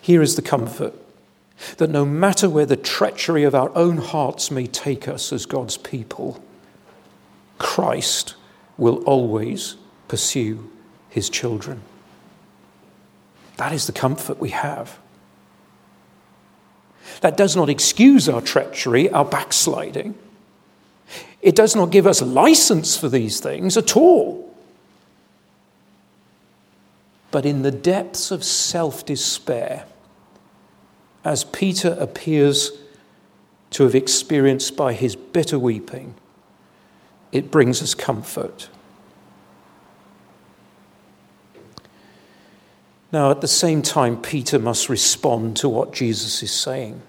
Here 0.00 0.22
is 0.22 0.36
the 0.36 0.42
comfort 0.42 0.94
that 1.76 1.90
no 1.90 2.04
matter 2.04 2.48
where 2.48 2.66
the 2.66 2.76
treachery 2.76 3.44
of 3.44 3.54
our 3.54 3.70
own 3.76 3.98
hearts 3.98 4.50
may 4.50 4.66
take 4.66 5.06
us 5.06 5.32
as 5.32 5.46
God's 5.46 5.76
people, 5.76 6.42
Christ 7.58 8.34
will 8.78 9.04
always 9.04 9.76
pursue 10.08 10.70
his 11.08 11.28
children. 11.28 11.82
That 13.58 13.72
is 13.72 13.86
the 13.86 13.92
comfort 13.92 14.38
we 14.38 14.50
have. 14.50 14.98
That 17.20 17.36
does 17.36 17.56
not 17.56 17.68
excuse 17.68 18.28
our 18.28 18.40
treachery, 18.40 19.10
our 19.10 19.24
backsliding. 19.24 20.14
It 21.42 21.56
does 21.56 21.74
not 21.74 21.90
give 21.90 22.06
us 22.06 22.22
license 22.22 22.96
for 22.96 23.08
these 23.08 23.40
things 23.40 23.76
at 23.76 23.96
all. 23.96 24.54
But 27.30 27.46
in 27.46 27.62
the 27.62 27.70
depths 27.70 28.30
of 28.30 28.44
self 28.44 29.04
despair, 29.06 29.86
as 31.24 31.44
Peter 31.44 31.96
appears 32.00 32.72
to 33.70 33.84
have 33.84 33.94
experienced 33.94 34.76
by 34.76 34.92
his 34.92 35.14
bitter 35.14 35.58
weeping, 35.58 36.14
it 37.30 37.50
brings 37.50 37.82
us 37.82 37.94
comfort. 37.94 38.68
Now, 43.12 43.30
at 43.30 43.40
the 43.40 43.48
same 43.48 43.82
time, 43.82 44.20
Peter 44.20 44.58
must 44.58 44.88
respond 44.88 45.56
to 45.58 45.68
what 45.68 45.92
Jesus 45.92 46.42
is 46.42 46.52
saying. 46.52 47.02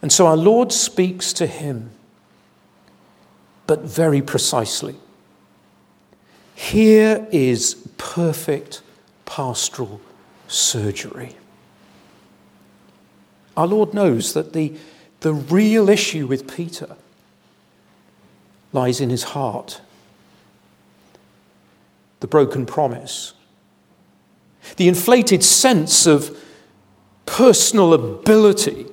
And 0.00 0.12
so 0.12 0.26
our 0.26 0.36
Lord 0.36 0.72
speaks 0.72 1.32
to 1.34 1.46
him, 1.46 1.90
but 3.66 3.80
very 3.80 4.22
precisely. 4.22 4.96
Here 6.54 7.26
is 7.32 7.74
perfect 7.98 8.82
pastoral 9.26 10.00
surgery. 10.46 11.36
Our 13.56 13.66
Lord 13.66 13.92
knows 13.92 14.34
that 14.34 14.52
the, 14.52 14.74
the 15.20 15.34
real 15.34 15.88
issue 15.88 16.28
with 16.28 16.52
Peter 16.52 16.96
lies 18.72 19.00
in 19.00 19.10
his 19.10 19.24
heart. 19.24 19.80
The 22.20 22.28
broken 22.28 22.66
promise, 22.66 23.34
the 24.76 24.88
inflated 24.88 25.42
sense 25.42 26.06
of 26.06 26.36
personal 27.26 27.94
ability. 27.94 28.86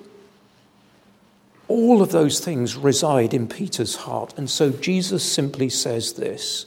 All 1.68 2.02
of 2.02 2.12
those 2.12 2.40
things 2.40 2.76
reside 2.76 3.34
in 3.34 3.48
Peter's 3.48 3.96
heart. 3.96 4.34
And 4.38 4.50
so 4.50 4.70
Jesus 4.72 5.24
simply 5.24 5.70
says 5.70 6.14
this 6.14 6.66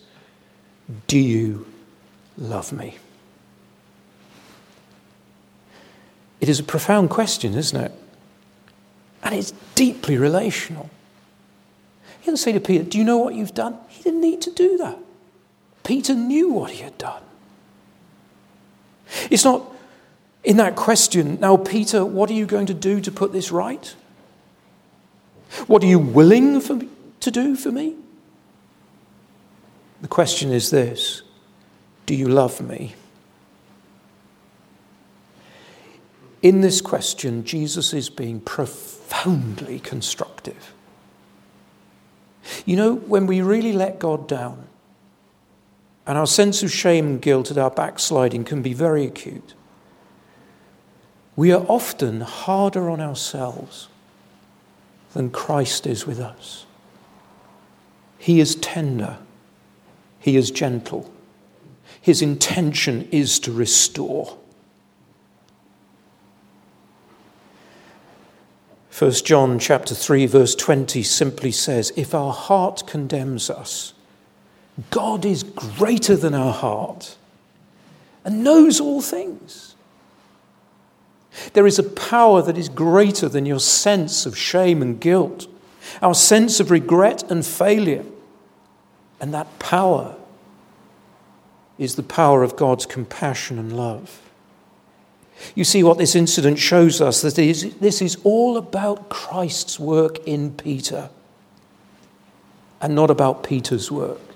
Do 1.06 1.18
you 1.18 1.66
love 2.36 2.72
me? 2.72 2.96
It 6.40 6.48
is 6.48 6.60
a 6.60 6.64
profound 6.64 7.10
question, 7.10 7.54
isn't 7.54 7.80
it? 7.80 7.92
And 9.22 9.34
it's 9.34 9.52
deeply 9.74 10.16
relational. 10.16 10.88
He 12.20 12.26
didn't 12.26 12.38
say 12.38 12.52
to 12.52 12.60
Peter, 12.60 12.84
Do 12.84 12.98
you 12.98 13.04
know 13.04 13.18
what 13.18 13.34
you've 13.34 13.54
done? 13.54 13.76
He 13.88 14.02
didn't 14.02 14.20
need 14.20 14.40
to 14.42 14.50
do 14.50 14.76
that. 14.78 14.98
Peter 15.84 16.14
knew 16.14 16.50
what 16.50 16.70
he 16.72 16.82
had 16.82 16.96
done. 16.98 17.22
It's 19.30 19.44
not 19.44 19.62
in 20.44 20.56
that 20.58 20.76
question, 20.76 21.38
now, 21.40 21.56
Peter, 21.56 22.04
what 22.04 22.30
are 22.30 22.34
you 22.34 22.46
going 22.46 22.66
to 22.66 22.74
do 22.74 23.00
to 23.00 23.10
put 23.10 23.32
this 23.32 23.50
right? 23.50 23.94
What 25.66 25.82
are 25.82 25.86
you 25.86 25.98
willing 25.98 26.60
for, 26.60 26.80
to 27.20 27.30
do 27.30 27.56
for 27.56 27.72
me? 27.72 27.96
The 30.00 30.08
question 30.08 30.52
is 30.52 30.70
this 30.70 31.22
Do 32.06 32.14
you 32.14 32.28
love 32.28 32.60
me? 32.60 32.94
In 36.40 36.60
this 36.60 36.80
question, 36.80 37.44
Jesus 37.44 37.92
is 37.92 38.08
being 38.08 38.40
profoundly 38.40 39.80
constructive. 39.80 40.72
You 42.64 42.76
know, 42.76 42.94
when 42.94 43.26
we 43.26 43.40
really 43.40 43.72
let 43.72 43.98
God 43.98 44.28
down, 44.28 44.67
and 46.08 46.16
our 46.16 46.26
sense 46.26 46.62
of 46.62 46.72
shame 46.72 47.06
and 47.06 47.22
guilt 47.22 47.50
at 47.50 47.58
our 47.58 47.70
backsliding 47.70 48.42
can 48.42 48.62
be 48.62 48.72
very 48.72 49.04
acute, 49.04 49.52
we 51.36 51.52
are 51.52 51.66
often 51.68 52.22
harder 52.22 52.88
on 52.88 52.98
ourselves 52.98 53.88
than 55.12 55.28
Christ 55.28 55.86
is 55.86 56.06
with 56.06 56.18
us. 56.18 56.64
He 58.16 58.40
is 58.40 58.54
tender, 58.56 59.18
He 60.18 60.36
is 60.36 60.50
gentle, 60.50 61.12
His 62.00 62.22
intention 62.22 63.06
is 63.12 63.38
to 63.40 63.52
restore. 63.52 64.38
1 68.98 69.12
John 69.12 69.58
chapter 69.58 69.94
3 69.94 70.24
verse 70.24 70.54
20 70.54 71.02
simply 71.02 71.52
says, 71.52 71.92
if 71.96 72.14
our 72.14 72.32
heart 72.32 72.84
condemns 72.86 73.50
us, 73.50 73.92
God 74.90 75.24
is 75.24 75.42
greater 75.42 76.16
than 76.16 76.34
our 76.34 76.52
heart 76.52 77.16
and 78.24 78.44
knows 78.44 78.80
all 78.80 79.00
things. 79.00 79.74
There 81.52 81.66
is 81.66 81.78
a 81.78 81.84
power 81.84 82.42
that 82.42 82.58
is 82.58 82.68
greater 82.68 83.28
than 83.28 83.46
your 83.46 83.60
sense 83.60 84.26
of 84.26 84.36
shame 84.36 84.82
and 84.82 85.00
guilt, 85.00 85.46
our 86.02 86.14
sense 86.14 86.60
of 86.60 86.70
regret 86.70 87.28
and 87.30 87.44
failure. 87.44 88.04
And 89.20 89.34
that 89.34 89.58
power 89.58 90.16
is 91.78 91.96
the 91.96 92.02
power 92.02 92.42
of 92.42 92.56
God's 92.56 92.86
compassion 92.86 93.58
and 93.58 93.76
love. 93.76 94.20
You 95.54 95.64
see 95.64 95.84
what 95.84 95.98
this 95.98 96.16
incident 96.16 96.58
shows 96.58 97.00
us 97.00 97.22
that 97.22 97.38
is, 97.38 97.74
this 97.76 98.02
is 98.02 98.16
all 98.24 98.56
about 98.56 99.08
Christ's 99.08 99.78
work 99.78 100.18
in 100.26 100.52
Peter 100.52 101.10
and 102.80 102.94
not 102.94 103.10
about 103.10 103.44
Peter's 103.44 103.90
work. 103.90 104.27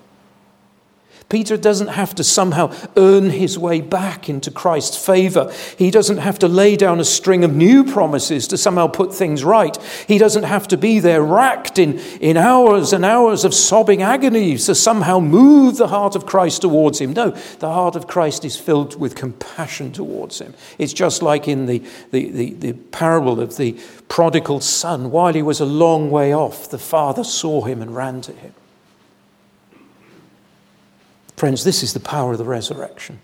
Peter 1.33 1.57
doesn't 1.57 1.89
have 1.89 2.15
to 2.15 2.23
somehow 2.23 2.71
earn 2.95 3.31
his 3.31 3.59
way 3.59 3.81
back 3.81 4.29
into 4.29 4.51
Christ's 4.51 5.03
favor. 5.03 5.51
He 5.79 5.91
doesn't 5.91 6.19
have 6.19 6.39
to 6.41 6.47
lay 6.47 6.77
down 6.77 7.01
a 7.01 7.07
string 7.07 7.43
of 7.43 7.57
new 7.57 7.85
promises 7.85 8.47
to 8.49 8.59
somehow 8.59 8.89
put 8.89 9.15
things 9.15 9.43
right. 9.43 9.75
He 10.07 10.19
doesn't 10.19 10.43
have 10.43 10.69
to 10.69 10.77
be 10.77 10.99
there 10.99 11.23
racked 11.23 11.79
in, 11.79 11.99
in 12.21 12.37
hours 12.37 12.93
and 12.93 13.03
hours 13.03 13.47
of 13.47 13.55
sobbing 13.55 14.03
agony 14.03 14.59
to 14.59 14.75
somehow 14.75 15.21
move 15.21 15.79
the 15.79 15.89
heart 15.89 16.17
of 16.17 16.27
Christ 16.27 16.61
towards 16.61 17.01
him. 17.01 17.15
No, 17.15 17.31
the 17.31 17.73
heart 17.73 17.97
of 17.97 18.07
Christ 18.07 18.45
is 18.45 18.59
filled 18.59 19.01
with 19.01 19.15
compassion 19.15 19.91
towards 19.91 20.39
him. 20.39 20.53
It's 20.77 20.93
just 20.93 21.23
like 21.23 21.49
in 21.49 21.65
the, 21.65 21.79
the, 22.11 22.31
the, 22.31 22.53
the 22.53 22.73
parable 22.75 23.41
of 23.41 23.57
the 23.57 23.81
prodigal 24.09 24.61
son. 24.61 25.11
While 25.11 25.33
he 25.33 25.41
was 25.41 25.61
a 25.61 25.65
long 25.65 26.11
way 26.11 26.35
off, 26.35 26.69
the 26.69 26.79
father 26.79 27.25
saw 27.25 27.63
him 27.63 27.81
and 27.81 27.97
ran 27.97 28.21
to 28.21 28.33
him. 28.33 28.53
Friends, 31.43 31.65
this 31.65 31.83
is 31.83 31.93
the 31.93 31.99
power 31.99 32.31
of 32.31 32.39
the 32.39 32.45
resurrection 32.45 33.19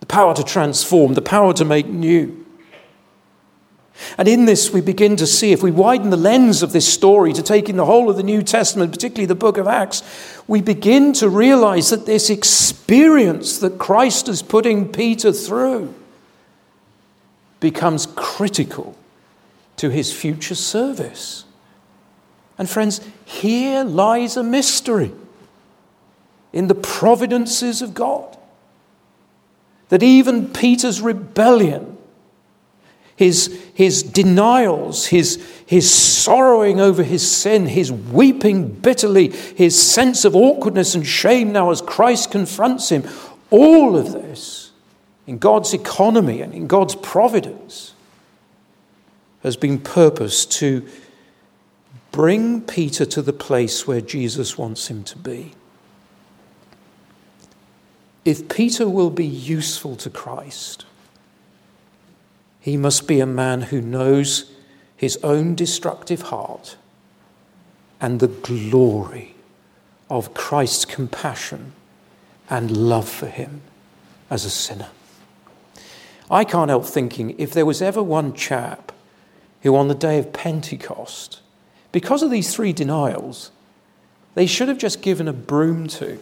the 0.00 0.04
power 0.04 0.34
to 0.34 0.44
transform, 0.44 1.14
the 1.14 1.22
power 1.22 1.54
to 1.54 1.64
make 1.64 1.86
new. 1.86 2.44
And 4.18 4.28
in 4.28 4.44
this, 4.44 4.74
we 4.74 4.82
begin 4.82 5.16
to 5.16 5.26
see, 5.26 5.52
if 5.52 5.62
we 5.62 5.70
widen 5.70 6.10
the 6.10 6.18
lens 6.18 6.62
of 6.62 6.72
this 6.72 6.86
story 6.86 7.32
to 7.32 7.42
take 7.42 7.70
in 7.70 7.78
the 7.78 7.86
whole 7.86 8.10
of 8.10 8.18
the 8.18 8.22
New 8.22 8.42
Testament, 8.42 8.92
particularly 8.92 9.24
the 9.24 9.34
book 9.34 9.56
of 9.56 9.66
Acts, 9.66 10.02
we 10.46 10.60
begin 10.60 11.14
to 11.14 11.30
realize 11.30 11.88
that 11.88 12.04
this 12.04 12.28
experience 12.28 13.56
that 13.60 13.78
Christ 13.78 14.28
is 14.28 14.42
putting 14.42 14.92
Peter 14.92 15.32
through 15.32 15.94
becomes 17.58 18.04
critical 18.04 18.94
to 19.78 19.88
his 19.88 20.12
future 20.12 20.54
service. 20.54 21.46
And, 22.58 22.68
friends, 22.68 23.00
here 23.24 23.82
lies 23.82 24.36
a 24.36 24.42
mystery 24.42 25.12
in 26.52 26.68
the 26.68 26.74
providences 26.74 27.82
of 27.82 27.94
God. 27.94 28.36
that 29.88 30.02
even 30.02 30.48
Peter's 30.48 31.00
rebellion, 31.00 31.96
his, 33.16 33.58
his 33.74 34.02
denials, 34.02 35.06
his, 35.06 35.42
his 35.66 35.92
sorrowing 35.92 36.78
over 36.78 37.02
his 37.02 37.28
sin, 37.28 37.66
his 37.66 37.90
weeping 37.90 38.68
bitterly, 38.68 39.30
his 39.30 39.80
sense 39.80 40.24
of 40.24 40.36
awkwardness 40.36 40.94
and 40.94 41.06
shame 41.06 41.52
now 41.52 41.70
as 41.70 41.80
Christ 41.80 42.30
confronts 42.30 42.90
him, 42.90 43.02
all 43.50 43.96
of 43.96 44.12
this 44.12 44.70
in 45.26 45.38
God's 45.38 45.74
economy 45.74 46.42
and 46.42 46.54
in 46.54 46.66
God's 46.66 46.94
providence 46.94 47.94
has 49.42 49.56
been 49.56 49.78
purposed 49.78 50.52
to 50.52 50.86
bring 52.12 52.60
Peter 52.60 53.04
to 53.04 53.22
the 53.22 53.32
place 53.32 53.86
where 53.86 54.00
Jesus 54.00 54.56
wants 54.58 54.88
him 54.88 55.02
to 55.04 55.18
be. 55.18 55.54
If 58.24 58.48
Peter 58.48 58.88
will 58.88 59.10
be 59.10 59.26
useful 59.26 59.96
to 59.96 60.10
Christ, 60.10 60.84
he 62.60 62.76
must 62.76 63.06
be 63.06 63.20
a 63.20 63.26
man 63.26 63.62
who 63.62 63.80
knows 63.80 64.50
his 64.96 65.18
own 65.22 65.54
destructive 65.54 66.22
heart 66.22 66.76
and 68.00 68.20
the 68.20 68.28
glory 68.28 69.34
of 70.10 70.34
Christ's 70.34 70.84
compassion 70.84 71.72
and 72.50 72.76
love 72.76 73.08
for 73.08 73.26
him 73.26 73.62
as 74.30 74.44
a 74.44 74.50
sinner. 74.50 74.88
I 76.30 76.44
can't 76.44 76.68
help 76.68 76.84
thinking 76.84 77.34
if 77.38 77.52
there 77.52 77.66
was 77.66 77.80
ever 77.80 78.02
one 78.02 78.34
chap 78.34 78.92
who, 79.62 79.74
on 79.74 79.88
the 79.88 79.94
day 79.94 80.18
of 80.18 80.32
Pentecost, 80.32 81.40
because 81.90 82.22
of 82.22 82.30
these 82.30 82.54
three 82.54 82.72
denials, 82.72 83.50
they 84.34 84.46
should 84.46 84.68
have 84.68 84.78
just 84.78 85.02
given 85.02 85.26
a 85.26 85.32
broom 85.32 85.88
to 85.88 86.18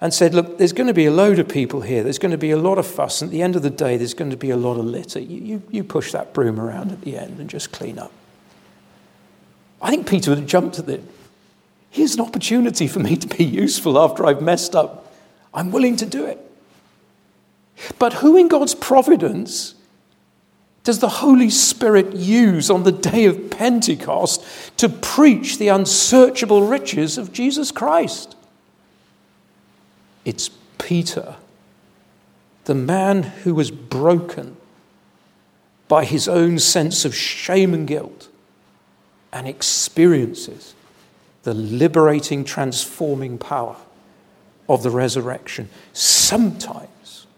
and 0.00 0.12
said, 0.12 0.34
Look, 0.34 0.58
there's 0.58 0.72
going 0.72 0.86
to 0.86 0.94
be 0.94 1.06
a 1.06 1.10
load 1.10 1.38
of 1.38 1.48
people 1.48 1.80
here. 1.80 2.02
There's 2.02 2.18
going 2.18 2.32
to 2.32 2.38
be 2.38 2.50
a 2.50 2.56
lot 2.56 2.78
of 2.78 2.86
fuss. 2.86 3.22
And 3.22 3.28
at 3.28 3.32
the 3.32 3.42
end 3.42 3.56
of 3.56 3.62
the 3.62 3.70
day, 3.70 3.96
there's 3.96 4.14
going 4.14 4.30
to 4.30 4.36
be 4.36 4.50
a 4.50 4.56
lot 4.56 4.78
of 4.78 4.84
litter. 4.84 5.20
You, 5.20 5.40
you, 5.40 5.62
you 5.70 5.84
push 5.84 6.12
that 6.12 6.34
broom 6.34 6.60
around 6.60 6.92
at 6.92 7.00
the 7.02 7.16
end 7.16 7.40
and 7.40 7.48
just 7.48 7.72
clean 7.72 7.98
up. 7.98 8.12
I 9.80 9.90
think 9.90 10.08
Peter 10.08 10.30
would 10.30 10.38
have 10.38 10.48
jumped 10.48 10.78
at 10.78 10.88
it. 10.88 11.02
Here's 11.90 12.14
an 12.14 12.20
opportunity 12.20 12.88
for 12.88 12.98
me 12.98 13.16
to 13.16 13.36
be 13.36 13.44
useful 13.44 13.98
after 13.98 14.26
I've 14.26 14.42
messed 14.42 14.74
up. 14.74 15.14
I'm 15.54 15.72
willing 15.72 15.96
to 15.96 16.06
do 16.06 16.26
it. 16.26 16.38
But 17.98 18.14
who 18.14 18.36
in 18.36 18.48
God's 18.48 18.74
providence 18.74 19.74
does 20.84 20.98
the 21.00 21.08
Holy 21.08 21.50
Spirit 21.50 22.14
use 22.14 22.70
on 22.70 22.84
the 22.84 22.92
day 22.92 23.24
of 23.24 23.50
Pentecost 23.50 24.44
to 24.76 24.88
preach 24.88 25.58
the 25.58 25.68
unsearchable 25.68 26.62
riches 26.62 27.18
of 27.18 27.32
Jesus 27.32 27.72
Christ? 27.72 28.35
It's 30.26 30.50
Peter, 30.78 31.36
the 32.64 32.74
man 32.74 33.22
who 33.22 33.54
was 33.54 33.70
broken 33.70 34.56
by 35.86 36.04
his 36.04 36.26
own 36.26 36.58
sense 36.58 37.04
of 37.04 37.14
shame 37.14 37.72
and 37.72 37.86
guilt 37.86 38.28
and 39.32 39.46
experiences 39.46 40.74
the 41.44 41.54
liberating, 41.54 42.42
transforming 42.42 43.38
power 43.38 43.76
of 44.68 44.82
the 44.82 44.90
resurrection. 44.90 45.68
Sometimes 45.92 47.28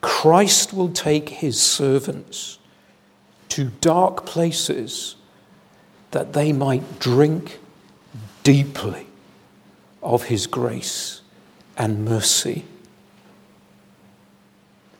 Christ 0.00 0.72
will 0.72 0.88
take 0.88 1.28
his 1.28 1.60
servants 1.60 2.58
to 3.50 3.70
dark 3.80 4.26
places 4.26 5.14
that 6.10 6.32
they 6.32 6.52
might 6.52 6.98
drink 6.98 7.60
deeply 8.42 9.06
of 10.02 10.24
his 10.24 10.48
grace 10.48 11.20
and 11.78 12.04
mercy. 12.04 12.64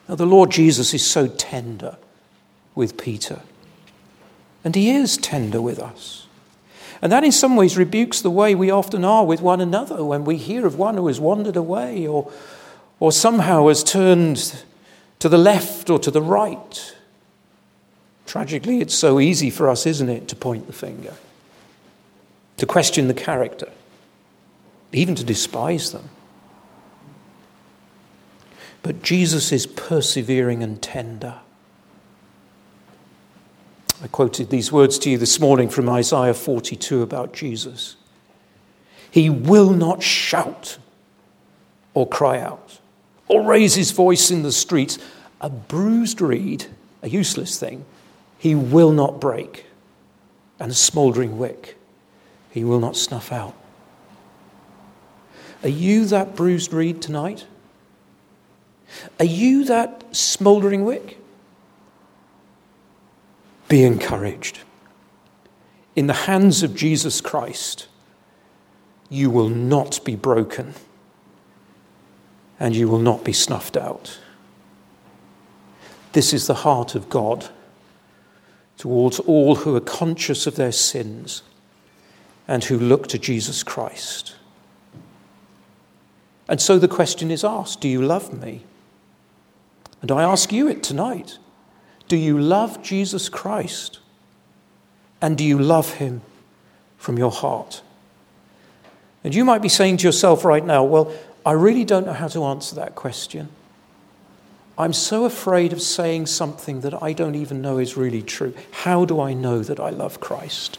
Now, 0.09 0.15
the 0.15 0.25
Lord 0.25 0.51
Jesus 0.51 0.95
is 0.95 1.05
so 1.05 1.27
tender 1.27 1.99
with 2.75 2.97
Peter, 2.97 3.41
and 4.65 4.75
he 4.75 4.91
is 4.91 5.19
tender 5.19 5.61
with 5.61 5.81
us. 5.81 6.27
And 7.03 7.13
that 7.13 7.25
in 7.25 7.33
some 7.33 7.57
ways 7.57 7.77
rebukes 7.77 8.23
the 8.23 8.31
way 8.31 8.55
we 8.55 8.71
often 8.71 9.05
are 9.05 9.25
with 9.25 9.41
one 9.41 9.61
another 9.61 10.05
when 10.05 10.25
we 10.25 10.37
hear 10.37 10.67
of 10.67 10.79
one 10.79 10.97
who 10.97 11.07
has 11.09 11.21
wandered 11.21 11.57
away 11.57 12.07
or, 12.07 12.31
or 12.99 13.13
somehow 13.13 13.69
has 13.69 13.85
turned 13.85 14.65
to 15.19 15.29
the 15.29 15.39
left 15.39 15.91
or 15.91 15.99
to 15.99 16.11
the 16.11 16.23
right. 16.23 16.97
Tragically, 18.27 18.81
it's 18.81 18.95
so 18.95 19.21
easy 19.21 19.49
for 19.49 19.69
us, 19.69 19.87
isn't 19.87 20.09
it, 20.09 20.29
to 20.29 20.37
point 20.37 20.67
the 20.67 20.73
finger, 20.73 21.15
to 22.57 22.67
question 22.67 23.09
the 23.09 23.15
character, 23.15 23.71
even 24.93 25.15
to 25.15 25.25
despise 25.25 25.93
them. 25.93 26.09
But 28.89 29.03
Jesus 29.03 29.53
is 29.53 29.67
persevering 29.67 30.63
and 30.63 30.81
tender. 30.81 31.41
I 34.03 34.07
quoted 34.07 34.49
these 34.49 34.73
words 34.73 34.99
to 35.01 35.11
you 35.11 35.19
this 35.19 35.39
morning 35.39 35.69
from 35.69 35.91
Isaiah 35.91 36.33
42 36.33 37.03
about 37.03 37.35
Jesus. 37.35 37.97
He 39.11 39.29
will 39.29 39.69
not 39.69 40.03
shout 40.03 40.79
or 41.93 42.09
cry 42.09 42.41
out 42.41 42.79
or 43.27 43.43
raise 43.43 43.75
his 43.75 43.91
voice 43.91 44.31
in 44.31 44.43
the 44.43 44.53
streets. 44.53 44.99
A 45.43 45.51
bruised 45.51 46.23
reed, 46.23 46.65
a 47.03 47.11
useless 47.11 47.61
thing, 47.61 47.85
he 48.39 48.55
will 48.55 48.93
not 48.93 49.21
break, 49.21 49.67
and 50.59 50.73
a 50.73 50.75
smouldering 50.75 51.37
wick 51.37 51.77
he 52.51 52.65
will 52.65 52.81
not 52.81 52.97
snuff 52.97 53.33
out. 53.33 53.55
Are 55.63 55.69
you 55.69 56.07
that 56.07 56.35
bruised 56.35 56.73
reed 56.73 57.03
tonight? 57.03 57.45
Are 59.19 59.25
you 59.25 59.65
that 59.65 60.05
smouldering 60.15 60.85
wick? 60.85 61.19
Be 63.69 63.85
encouraged. 63.85 64.61
In 65.95 66.07
the 66.07 66.13
hands 66.15 66.63
of 66.63 66.75
Jesus 66.75 67.21
Christ, 67.21 67.89
you 69.11 69.31
will 69.31 69.49
not 69.49 70.05
be 70.05 70.17
broken 70.17 70.75
and 72.61 72.75
you 72.75 72.89
will 72.89 72.99
not 72.99 73.25
be 73.25 73.33
snuffed 73.33 73.77
out. 73.77 74.19
This 76.13 76.33
is 76.33 76.47
the 76.47 76.55
heart 76.55 76.95
of 76.95 77.09
God 77.09 77.49
towards 78.77 79.19
all 79.21 79.57
who 79.57 79.77
are 79.77 79.81
conscious 79.81 80.47
of 80.47 80.57
their 80.57 80.73
sins 80.73 81.43
and 82.47 82.65
who 82.65 82.79
look 82.79 83.07
to 83.09 83.19
Jesus 83.19 83.63
Christ. 83.63 84.35
And 86.49 86.61
so 86.61 86.79
the 86.79 86.89
question 86.89 87.31
is 87.31 87.45
asked 87.45 87.81
Do 87.81 87.89
you 87.89 88.01
love 88.01 88.33
me? 88.33 88.65
And 90.01 90.13
I 90.13 90.23
ask 90.23 90.53
you 90.53 90.69
it 90.69 90.83
tonight. 90.83 91.39
Do 92.07 92.17
you 92.17 92.39
love 92.39 92.83
Jesus 92.83 93.29
Christ? 93.29 93.99
And 95.21 95.37
do 95.37 95.45
you 95.45 95.59
love 95.59 95.95
him 95.95 96.23
from 96.97 97.19
your 97.19 97.31
heart? 97.31 97.83
And 99.25 99.35
you 99.35 99.45
might 99.45 99.63
be 99.63 99.69
saying 99.69 99.99
to 99.99 100.07
yourself 100.07 100.45
right 100.45 100.65
now, 100.65 100.85
well, 100.85 101.13
I 101.45 101.53
really 101.53 101.85
don't 101.85 102.07
know 102.07 102.13
how 102.13 102.29
to 102.29 102.45
answer 102.45 102.77
that 102.77 102.95
question. 102.95 103.49
I'm 104.77 104.93
so 104.93 105.25
afraid 105.25 105.73
of 105.73 105.83
saying 105.83 106.27
something 106.27 106.83
that 106.83 107.03
I 107.03 107.13
don't 107.13 107.35
even 107.35 107.61
know 107.61 107.79
is 107.79 107.97
really 107.97 108.23
true. 108.23 108.55
How 108.71 109.05
do 109.05 109.21
I 109.21 109.33
know 109.33 109.61
that 109.61 109.81
I 109.81 109.91
love 109.91 110.21
Christ? 110.21 110.79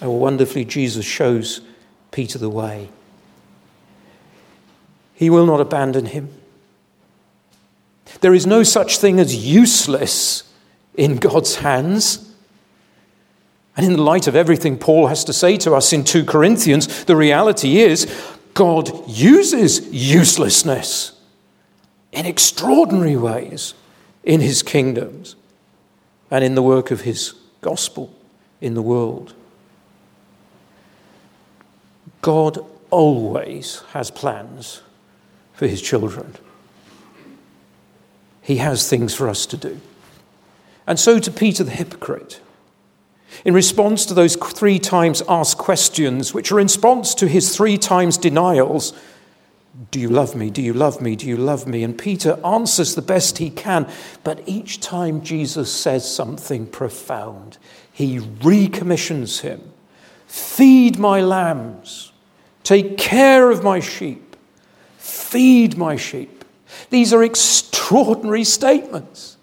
Oh, 0.00 0.12
wonderfully, 0.12 0.64
Jesus 0.64 1.04
shows 1.04 1.60
Peter 2.12 2.38
the 2.38 2.48
way. 2.48 2.90
He 5.14 5.28
will 5.30 5.46
not 5.46 5.60
abandon 5.60 6.06
him. 6.06 6.32
There 8.20 8.34
is 8.34 8.46
no 8.46 8.62
such 8.62 8.98
thing 8.98 9.20
as 9.20 9.34
useless 9.34 10.52
in 10.94 11.16
God's 11.16 11.56
hands. 11.56 12.34
And 13.76 13.86
in 13.86 13.92
the 13.92 14.02
light 14.02 14.26
of 14.26 14.34
everything 14.34 14.76
Paul 14.78 15.06
has 15.06 15.24
to 15.24 15.32
say 15.32 15.56
to 15.58 15.74
us 15.74 15.92
in 15.92 16.04
2 16.04 16.24
Corinthians, 16.24 17.04
the 17.04 17.16
reality 17.16 17.78
is 17.78 18.12
God 18.54 19.08
uses 19.08 19.86
uselessness 19.92 21.12
in 22.12 22.26
extraordinary 22.26 23.16
ways 23.16 23.74
in 24.24 24.40
his 24.40 24.62
kingdoms 24.62 25.36
and 26.30 26.44
in 26.44 26.54
the 26.54 26.62
work 26.62 26.90
of 26.90 27.02
his 27.02 27.34
gospel 27.60 28.12
in 28.60 28.74
the 28.74 28.82
world. 28.82 29.34
God 32.20 32.58
always 32.90 33.82
has 33.92 34.10
plans 34.10 34.82
for 35.52 35.66
his 35.66 35.80
children. 35.80 36.34
He 38.48 38.56
has 38.56 38.88
things 38.88 39.14
for 39.14 39.28
us 39.28 39.44
to 39.44 39.58
do. 39.58 39.78
And 40.86 40.98
so 40.98 41.18
to 41.18 41.30
Peter 41.30 41.64
the 41.64 41.70
hypocrite. 41.70 42.40
In 43.44 43.52
response 43.52 44.06
to 44.06 44.14
those 44.14 44.36
three 44.36 44.78
times 44.78 45.22
asked 45.28 45.58
questions, 45.58 46.32
which 46.32 46.50
are 46.50 46.58
in 46.58 46.64
response 46.64 47.14
to 47.16 47.28
his 47.28 47.54
three 47.54 47.76
times 47.76 48.16
denials 48.16 48.94
Do 49.90 50.00
you 50.00 50.08
love 50.08 50.34
me? 50.34 50.48
Do 50.48 50.62
you 50.62 50.72
love 50.72 51.02
me? 51.02 51.14
Do 51.14 51.26
you 51.26 51.36
love 51.36 51.66
me? 51.66 51.82
And 51.84 51.98
Peter 51.98 52.40
answers 52.42 52.94
the 52.94 53.02
best 53.02 53.36
he 53.36 53.50
can, 53.50 53.86
but 54.24 54.40
each 54.46 54.80
time 54.80 55.20
Jesus 55.20 55.70
says 55.70 56.10
something 56.10 56.66
profound, 56.68 57.58
he 57.92 58.18
recommissions 58.18 59.40
him 59.40 59.60
Feed 60.26 60.98
my 60.98 61.20
lambs, 61.20 62.12
take 62.64 62.96
care 62.96 63.50
of 63.50 63.62
my 63.62 63.78
sheep, 63.78 64.36
feed 64.96 65.76
my 65.76 65.96
sheep. 65.96 66.37
These 66.90 67.12
are 67.12 67.22
extraordinary 67.22 68.44
statements. 68.44 69.36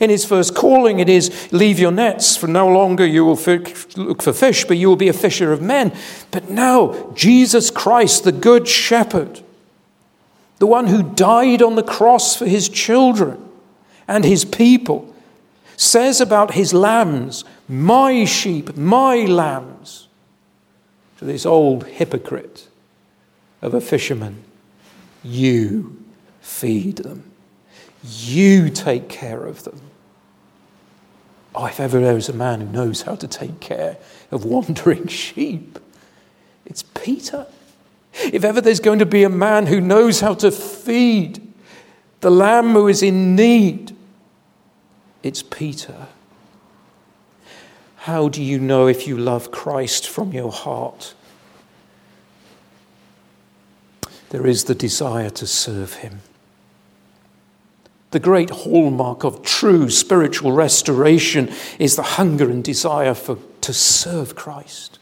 In 0.00 0.10
his 0.10 0.24
first 0.24 0.54
calling, 0.54 0.98
it 0.98 1.08
is 1.08 1.52
leave 1.52 1.78
your 1.78 1.92
nets, 1.92 2.36
for 2.36 2.46
no 2.46 2.68
longer 2.68 3.06
you 3.06 3.24
will 3.24 3.38
look 3.96 4.22
for 4.22 4.32
fish, 4.32 4.64
but 4.64 4.76
you 4.76 4.88
will 4.88 4.96
be 4.96 5.08
a 5.08 5.12
fisher 5.12 5.52
of 5.52 5.62
men. 5.62 5.92
But 6.30 6.50
now, 6.50 7.12
Jesus 7.14 7.70
Christ, 7.70 8.24
the 8.24 8.32
Good 8.32 8.66
Shepherd, 8.66 9.42
the 10.58 10.66
one 10.66 10.86
who 10.86 11.02
died 11.02 11.62
on 11.62 11.76
the 11.76 11.82
cross 11.82 12.36
for 12.36 12.46
his 12.46 12.68
children 12.68 13.42
and 14.08 14.24
his 14.24 14.44
people, 14.44 15.14
says 15.76 16.20
about 16.20 16.54
his 16.54 16.72
lambs, 16.72 17.44
My 17.68 18.24
sheep, 18.24 18.76
my 18.76 19.16
lambs, 19.26 20.08
to 21.18 21.24
this 21.24 21.44
old 21.44 21.86
hypocrite 21.86 22.68
of 23.62 23.74
a 23.74 23.80
fisherman, 23.80 24.42
You 25.22 26.05
feed 26.46 26.98
them. 26.98 27.30
You 28.02 28.70
take 28.70 29.08
care 29.08 29.44
of 29.44 29.64
them. 29.64 29.80
Oh, 31.54 31.66
if 31.66 31.80
ever 31.80 32.00
there 32.00 32.14
was 32.14 32.28
a 32.28 32.32
man 32.32 32.60
who 32.60 32.66
knows 32.68 33.02
how 33.02 33.16
to 33.16 33.26
take 33.26 33.60
care 33.60 33.96
of 34.30 34.44
wandering 34.44 35.06
sheep, 35.24 35.78
it's 36.64 36.82
Peter. 36.82 37.46
If 38.22 38.44
ever 38.44 38.60
there's 38.60 38.80
going 38.80 39.00
to 39.00 39.06
be 39.06 39.24
a 39.24 39.28
man 39.28 39.66
who 39.66 39.80
knows 39.80 40.20
how 40.20 40.34
to 40.34 40.50
feed 40.50 41.42
the 42.20 42.30
lamb 42.30 42.72
who 42.72 42.88
is 42.88 43.02
in 43.02 43.34
need, 43.34 43.94
it's 45.22 45.42
Peter. 45.42 46.06
How 47.96 48.28
do 48.28 48.42
you 48.42 48.58
know 48.58 48.86
if 48.86 49.06
you 49.06 49.18
love 49.18 49.50
Christ 49.50 50.08
from 50.08 50.32
your 50.32 50.52
heart? 50.52 51.14
There 54.30 54.46
is 54.46 54.64
the 54.64 54.74
desire 54.74 55.30
to 55.30 55.46
serve 55.46 55.94
him. 55.94 56.20
The 58.12 58.20
great 58.20 58.50
hallmark 58.50 59.24
of 59.24 59.42
true 59.42 59.90
spiritual 59.90 60.52
restoration 60.52 61.52
is 61.78 61.96
the 61.96 62.02
hunger 62.02 62.48
and 62.48 62.62
desire 62.62 63.14
for, 63.14 63.38
to 63.62 63.72
serve 63.72 64.34
Christ 64.34 64.98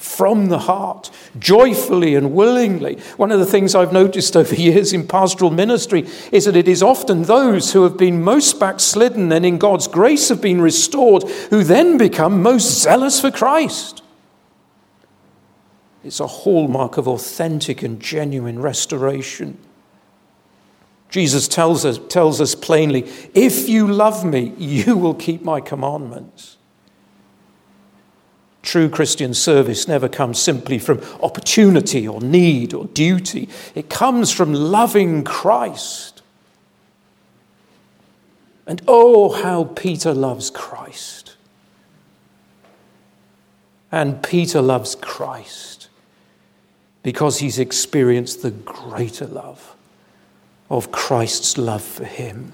from 0.00 0.46
the 0.46 0.60
heart, 0.60 1.10
joyfully 1.38 2.14
and 2.14 2.32
willingly. 2.32 2.98
One 3.18 3.30
of 3.30 3.38
the 3.38 3.44
things 3.44 3.74
I've 3.74 3.92
noticed 3.92 4.34
over 4.34 4.54
years 4.68 4.94
in 4.94 5.06
pastoral 5.06 5.50
ministry 5.50 6.08
is 6.32 6.46
that 6.46 6.56
it 6.56 6.68
is 6.68 6.82
often 6.82 7.24
those 7.24 7.74
who 7.74 7.82
have 7.82 7.98
been 7.98 8.22
most 8.22 8.58
backslidden 8.58 9.30
and 9.30 9.44
in 9.44 9.58
God's 9.58 9.86
grace 9.86 10.30
have 10.30 10.40
been 10.40 10.62
restored 10.62 11.24
who 11.50 11.62
then 11.62 11.98
become 11.98 12.42
most 12.42 12.80
zealous 12.80 13.20
for 13.20 13.30
Christ. 13.30 14.02
It's 16.02 16.20
a 16.20 16.26
hallmark 16.26 16.96
of 16.96 17.06
authentic 17.06 17.82
and 17.82 18.00
genuine 18.00 18.58
restoration. 18.58 19.58
Jesus 21.10 21.48
tells 21.48 21.84
us, 21.84 21.98
tells 22.08 22.40
us 22.40 22.54
plainly, 22.54 23.02
If 23.34 23.68
you 23.68 23.88
love 23.88 24.24
me, 24.24 24.54
you 24.56 24.96
will 24.96 25.14
keep 25.14 25.42
my 25.42 25.60
commandments. 25.60 26.56
True 28.62 28.88
Christian 28.88 29.34
service 29.34 29.88
never 29.88 30.08
comes 30.08 30.38
simply 30.38 30.78
from 30.78 31.00
opportunity 31.22 32.06
or 32.06 32.20
need 32.20 32.72
or 32.72 32.86
duty, 32.86 33.48
it 33.74 33.90
comes 33.90 34.30
from 34.30 34.54
loving 34.54 35.24
Christ. 35.24 36.22
And 38.66 38.82
oh, 38.86 39.32
how 39.42 39.64
Peter 39.64 40.14
loves 40.14 40.48
Christ. 40.48 41.34
And 43.90 44.22
Peter 44.22 44.62
loves 44.62 44.94
Christ 44.94 45.88
because 47.02 47.38
he's 47.38 47.58
experienced 47.58 48.42
the 48.42 48.52
greater 48.52 49.26
love 49.26 49.74
of 50.70 50.92
Christ's 50.92 51.58
love 51.58 51.82
for 51.82 52.04
him. 52.04 52.52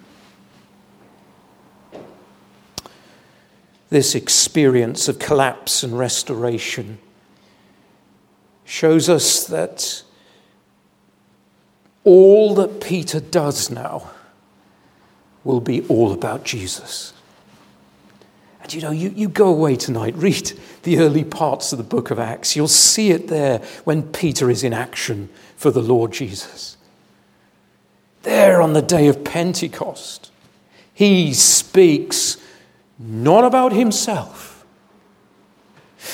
This 3.90 4.14
experience 4.14 5.06
of 5.06 5.18
collapse 5.18 5.82
and 5.82 5.96
restoration 5.96 6.98
shows 8.64 9.08
us 9.08 9.46
that 9.46 10.02
all 12.02 12.54
that 12.54 12.80
Peter 12.80 13.20
does 13.20 13.70
now 13.70 14.10
will 15.44 15.60
be 15.60 15.86
all 15.86 16.12
about 16.12 16.42
Jesus. 16.42 17.12
And 18.62 18.74
you 18.74 18.80
know, 18.80 18.90
you, 18.90 19.10
you 19.10 19.28
go 19.28 19.48
away 19.48 19.76
tonight, 19.76 20.14
read 20.16 20.52
the 20.82 20.98
early 20.98 21.22
parts 21.22 21.70
of 21.70 21.78
the 21.78 21.84
book 21.84 22.10
of 22.10 22.18
Acts. 22.18 22.56
You'll 22.56 22.66
see 22.66 23.10
it 23.10 23.28
there 23.28 23.58
when 23.84 24.02
Peter 24.02 24.50
is 24.50 24.64
in 24.64 24.72
action 24.72 25.28
for 25.56 25.70
the 25.70 25.82
Lord 25.82 26.12
Jesus 26.12 26.75
there 28.26 28.60
on 28.60 28.74
the 28.74 28.82
day 28.82 29.06
of 29.06 29.24
Pentecost, 29.24 30.30
he 30.92 31.32
speaks 31.32 32.36
not 32.98 33.44
about 33.44 33.72
himself, 33.72 34.66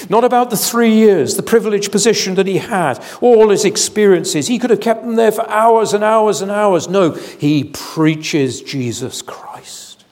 not 0.08 0.22
about 0.22 0.50
the 0.50 0.56
three 0.56 0.92
years, 0.92 1.36
the 1.36 1.42
privileged 1.42 1.90
position 1.90 2.34
that 2.34 2.46
he 2.46 2.58
had, 2.58 3.02
all 3.20 3.48
his 3.48 3.64
experiences. 3.64 4.46
He 4.46 4.58
could 4.58 4.70
have 4.70 4.80
kept 4.80 5.02
them 5.02 5.16
there 5.16 5.32
for 5.32 5.48
hours 5.48 5.94
and 5.94 6.04
hours 6.04 6.42
and 6.42 6.50
hours. 6.50 6.86
No, 6.86 7.12
he 7.12 7.64
preaches 7.64 8.60
Jesus 8.60 9.22
Christ. 9.22 10.04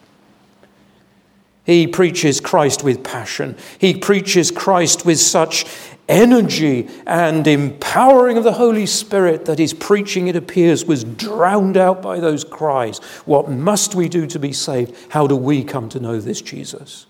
He 1.64 1.86
preaches 1.86 2.40
Christ 2.40 2.82
with 2.82 3.04
passion. 3.04 3.56
He 3.78 3.94
preaches 3.94 4.50
Christ 4.50 5.04
with 5.04 5.20
such 5.20 5.66
energy 6.10 6.88
and 7.06 7.46
empowering 7.46 8.36
of 8.36 8.44
the 8.44 8.52
Holy 8.52 8.84
Spirit 8.84 9.46
that 9.46 9.58
his 9.58 9.72
preaching, 9.72 10.26
it 10.26 10.36
appears, 10.36 10.84
was 10.84 11.04
drowned 11.04 11.76
out 11.76 12.02
by 12.02 12.18
those 12.18 12.44
cries. 12.44 12.98
What 13.24 13.48
must 13.48 13.94
we 13.94 14.08
do 14.08 14.26
to 14.26 14.38
be 14.38 14.52
saved? 14.52 14.94
How 15.10 15.26
do 15.26 15.36
we 15.36 15.62
come 15.64 15.88
to 15.90 16.00
know 16.00 16.20
this 16.20 16.42
Jesus? 16.42 17.06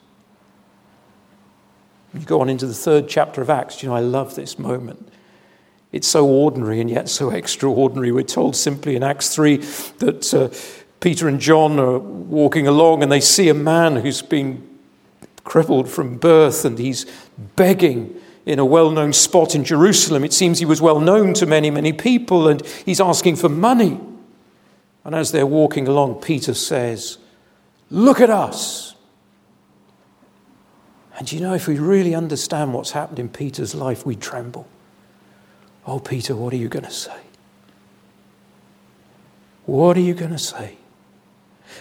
You 2.12 2.20
go 2.20 2.40
on 2.40 2.48
into 2.48 2.66
the 2.66 2.74
third 2.74 3.09
chapter 3.09 3.40
of 3.40 3.48
Acts. 3.48 3.82
You 3.82 3.88
know, 3.88 3.94
I 3.94 4.01
love 4.01 4.34
this 4.34 4.59
moment. 4.59 5.09
It's 5.92 6.07
so 6.07 6.26
ordinary 6.26 6.80
and 6.80 6.90
yet 6.90 7.09
so 7.09 7.30
extraordinary. 7.34 8.12
We're 8.12 8.22
told 8.22 8.55
simply 8.55 8.96
in 8.96 9.03
Acts 9.03 9.34
3 9.34 9.57
that 9.98 10.34
uh, 10.34 10.51
Peter 11.01 11.26
and 11.26 11.40
John 11.40 11.80
are 11.80 11.98
walking 11.98 12.66
along 12.66 13.03
and 13.03 13.11
they 13.11 13.20
see 13.20 13.48
a 13.48 13.55
man 13.55 13.96
who's 13.96 14.20
been 14.22 14.68
crippled 15.42 15.88
from 15.88 16.18
birth 16.18 16.64
and 16.66 16.78
he's 16.78 17.07
begging 17.57 18.20
in 18.51 18.59
a 18.59 18.64
well 18.64 18.90
known 18.90 19.12
spot 19.12 19.55
in 19.55 19.64
Jerusalem. 19.64 20.24
It 20.24 20.32
seems 20.32 20.59
he 20.59 20.64
was 20.64 20.82
well 20.82 20.98
known 20.98 21.34
to 21.34 21.46
many, 21.46 21.70
many 21.70 21.92
people, 21.92 22.48
and 22.48 22.66
he's 22.84 23.01
asking 23.01 23.36
for 23.36 23.48
money. 23.48 24.01
And 25.05 25.14
as 25.14 25.30
they're 25.30 25.46
walking 25.46 25.86
along, 25.86 26.20
Peter 26.20 26.53
says, 26.53 27.18
Look 27.90 28.20
at 28.20 28.28
us. 28.28 28.96
And 31.16 31.30
you 31.30 31.40
know, 31.40 31.55
if 31.55 31.68
we 31.68 31.78
really 31.78 32.14
understand 32.14 32.74
what's 32.74 32.90
happened 32.90 33.20
in 33.20 33.28
Peter's 33.28 33.74
life, 33.74 34.05
we 34.05 34.16
tremble. 34.16 34.66
Oh, 35.86 36.01
Peter, 36.01 36.34
what 36.34 36.53
are 36.53 36.57
you 36.57 36.68
going 36.68 36.84
to 36.84 36.90
say? 36.90 37.20
What 39.64 39.96
are 39.96 40.01
you 40.01 40.14
going 40.14 40.32
to 40.32 40.38
say? 40.38 40.76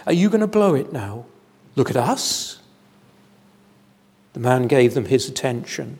Are 0.06 0.12
you 0.12 0.28
going 0.28 0.40
to 0.40 0.46
blow 0.46 0.74
it 0.74 0.92
now? 0.92 1.26
Look 1.74 1.90
at 1.90 1.96
us. 1.96 2.60
The 4.34 4.40
man 4.40 4.68
gave 4.68 4.94
them 4.94 5.06
his 5.06 5.28
attention 5.28 5.98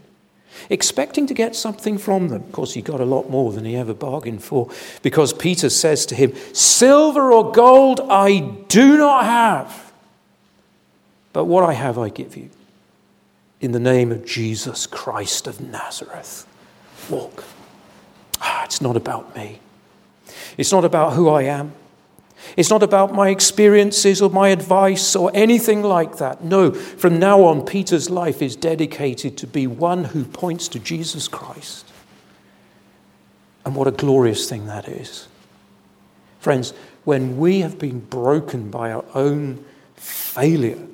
expecting 0.69 1.27
to 1.27 1.35
get 1.35 1.57
something 1.57 1.99
from 1.99 2.29
them. 2.29 2.43
Of 2.43 2.53
course, 2.53 2.75
he 2.75 2.83
got 2.83 3.01
a 3.01 3.05
lot 3.05 3.31
more 3.31 3.53
than 3.53 3.65
he 3.65 3.77
ever 3.77 3.95
bargained 3.95 4.43
for 4.43 4.69
because 5.03 5.33
Peter 5.33 5.71
says 5.71 6.07
to 6.07 6.15
him, 6.15 6.35
Silver 6.53 7.33
or 7.33 7.53
gold 7.53 8.01
I 8.09 8.41
do 8.69 8.97
not 8.97 9.25
have, 9.25 9.93
but 11.33 11.45
what 11.45 11.65
I 11.65 11.73
have 11.73 11.99
I 11.99 12.09
give 12.09 12.37
you. 12.37 12.51
In 13.61 13.73
the 13.73 13.81
name 13.81 14.11
of 14.11 14.27
Jesus 14.27 14.87
Christ 14.87 15.47
of 15.47 15.61
Nazareth, 15.61 16.47
walk. 17.09 17.45
Ah, 18.41 18.65
it's 18.65 18.81
not 18.81 18.97
about 18.97 19.37
me. 19.37 19.61
It's 20.57 20.73
not 20.73 20.85
about 20.85 21.13
who 21.13 21.29
I 21.29 21.43
am. 21.43 21.73
It's 22.57 22.71
not 22.71 22.83
about 22.83 23.15
my 23.15 23.29
experiences 23.29 24.21
or 24.21 24.31
my 24.31 24.49
advice 24.49 25.15
or 25.15 25.31
anything 25.35 25.83
like 25.83 26.19
that. 26.19 26.43
No, 26.43 26.73
from 26.73 27.19
now 27.19 27.43
on, 27.45 27.65
Peter's 27.65 28.11
life 28.11 28.43
is 28.43 28.57
dedicated 28.57 29.37
to 29.39 29.47
be 29.47 29.67
one 29.67 30.05
who 30.05 30.25
points 30.25 30.69
to 30.69 30.79
Jesus 30.79 31.29
Christ. 31.29 31.87
And 33.65 33.75
what 33.75 33.87
a 33.87 33.93
glorious 33.93 34.49
thing 34.49 34.67
that 34.67 34.89
is. 34.89 35.29
Friends, 36.41 36.73
when 37.05 37.39
we 37.39 37.61
have 37.61 37.79
been 37.79 38.01
broken 38.01 38.71
by 38.71 38.91
our 38.91 39.05
own 39.15 39.65
failure 39.95 40.87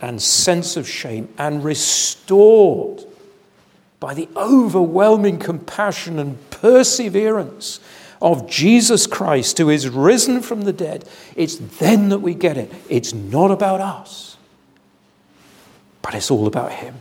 and 0.00 0.20
sense 0.20 0.76
of 0.76 0.88
shame 0.88 1.28
and 1.36 1.62
restored 1.62 3.04
by 4.00 4.14
the 4.14 4.28
overwhelming 4.34 5.38
compassion 5.38 6.18
and 6.18 6.50
perseverance 6.50 7.80
of 8.20 8.48
Jesus 8.48 9.06
Christ 9.06 9.58
who 9.58 9.70
is 9.70 9.88
risen 9.88 10.42
from 10.42 10.62
the 10.62 10.72
dead, 10.72 11.08
it's 11.36 11.56
then 11.56 12.10
that 12.10 12.18
we 12.18 12.34
get 12.34 12.56
it. 12.56 12.72
It's 12.88 13.14
not 13.14 13.50
about 13.50 13.80
us, 13.80 14.36
but 16.02 16.14
it's 16.14 16.30
all 16.30 16.46
about 16.46 16.72
Him. 16.72 16.96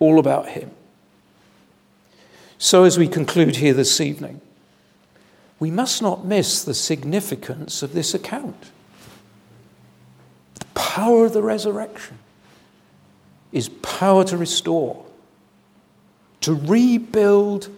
All 0.00 0.18
about 0.18 0.48
Him. 0.48 0.70
So, 2.58 2.84
as 2.84 2.98
we 2.98 3.08
conclude 3.08 3.56
here 3.56 3.74
this 3.74 4.00
evening, 4.00 4.40
we 5.60 5.70
must 5.70 6.02
not 6.02 6.24
miss 6.24 6.64
the 6.64 6.74
significance 6.74 7.82
of 7.82 7.92
this 7.92 8.14
account. 8.14 8.70
The 10.54 10.66
power 10.74 11.26
of 11.26 11.32
the 11.32 11.42
resurrection 11.42 12.18
is 13.52 13.68
power 13.68 14.24
to 14.24 14.36
restore, 14.36 15.04
to 16.40 16.54
rebuild, 16.54 17.68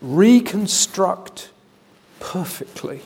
reconstruct 0.00 1.50
perfectly. 2.26 3.00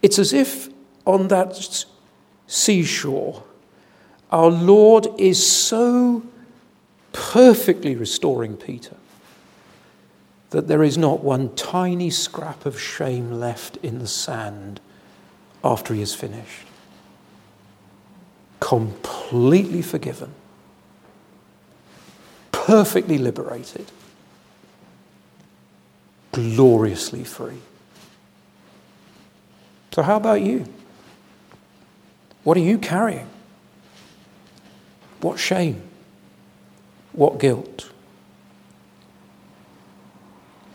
It's 0.00 0.16
as 0.20 0.32
if 0.32 0.68
on 1.04 1.26
that 1.28 1.84
seashore, 2.46 3.42
our 4.30 4.48
Lord 4.48 5.08
is 5.18 5.44
so 5.44 6.22
perfectly 7.12 7.96
restoring 7.96 8.56
Peter 8.56 8.96
that 10.50 10.68
there 10.68 10.84
is 10.84 10.96
not 10.96 11.24
one 11.24 11.52
tiny 11.56 12.10
scrap 12.10 12.64
of 12.64 12.80
shame 12.80 13.32
left 13.32 13.76
in 13.78 13.98
the 13.98 14.06
sand 14.06 14.80
after 15.64 15.94
he 15.94 16.00
is 16.00 16.14
finished. 16.14 16.68
Completely 18.60 19.82
forgiven, 19.82 20.32
perfectly 22.52 23.18
liberated, 23.18 23.90
gloriously 26.34 27.22
free. 27.22 27.60
So, 29.92 30.02
how 30.02 30.16
about 30.16 30.42
you? 30.42 30.66
What 32.42 32.56
are 32.56 32.60
you 32.60 32.76
carrying? 32.76 33.28
What 35.20 35.38
shame? 35.38 35.80
What 37.12 37.38
guilt? 37.38 37.90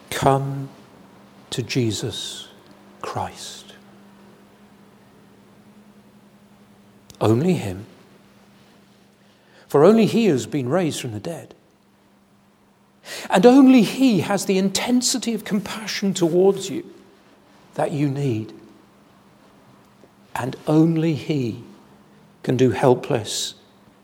Come 0.09 0.69
to 1.49 1.61
Jesus 1.61 2.47
Christ. 3.01 3.73
Only 7.19 7.55
Him. 7.55 7.85
For 9.67 9.83
only 9.83 10.05
He 10.05 10.27
has 10.27 10.47
been 10.47 10.69
raised 10.69 11.01
from 11.01 11.11
the 11.11 11.19
dead. 11.19 11.53
And 13.29 13.45
only 13.45 13.83
He 13.83 14.21
has 14.21 14.45
the 14.45 14.57
intensity 14.57 15.33
of 15.33 15.45
compassion 15.45 16.13
towards 16.13 16.69
you 16.69 16.85
that 17.75 17.91
you 17.91 18.09
need. 18.09 18.53
And 20.35 20.55
only 20.67 21.13
He 21.13 21.63
can 22.43 22.57
do 22.57 22.71
helpless 22.71 23.55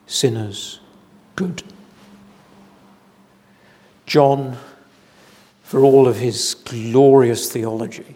sinners 0.07 0.79
good. 1.35 1.63
John, 4.05 4.57
for 5.63 5.83
all 5.83 6.07
of 6.07 6.17
his 6.17 6.53
glorious 6.53 7.51
theology, 7.51 8.15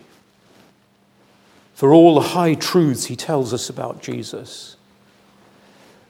for 1.74 1.94
all 1.94 2.16
the 2.16 2.30
high 2.30 2.54
truths 2.54 3.06
he 3.06 3.16
tells 3.16 3.54
us 3.54 3.70
about 3.70 4.02
Jesus, 4.02 4.76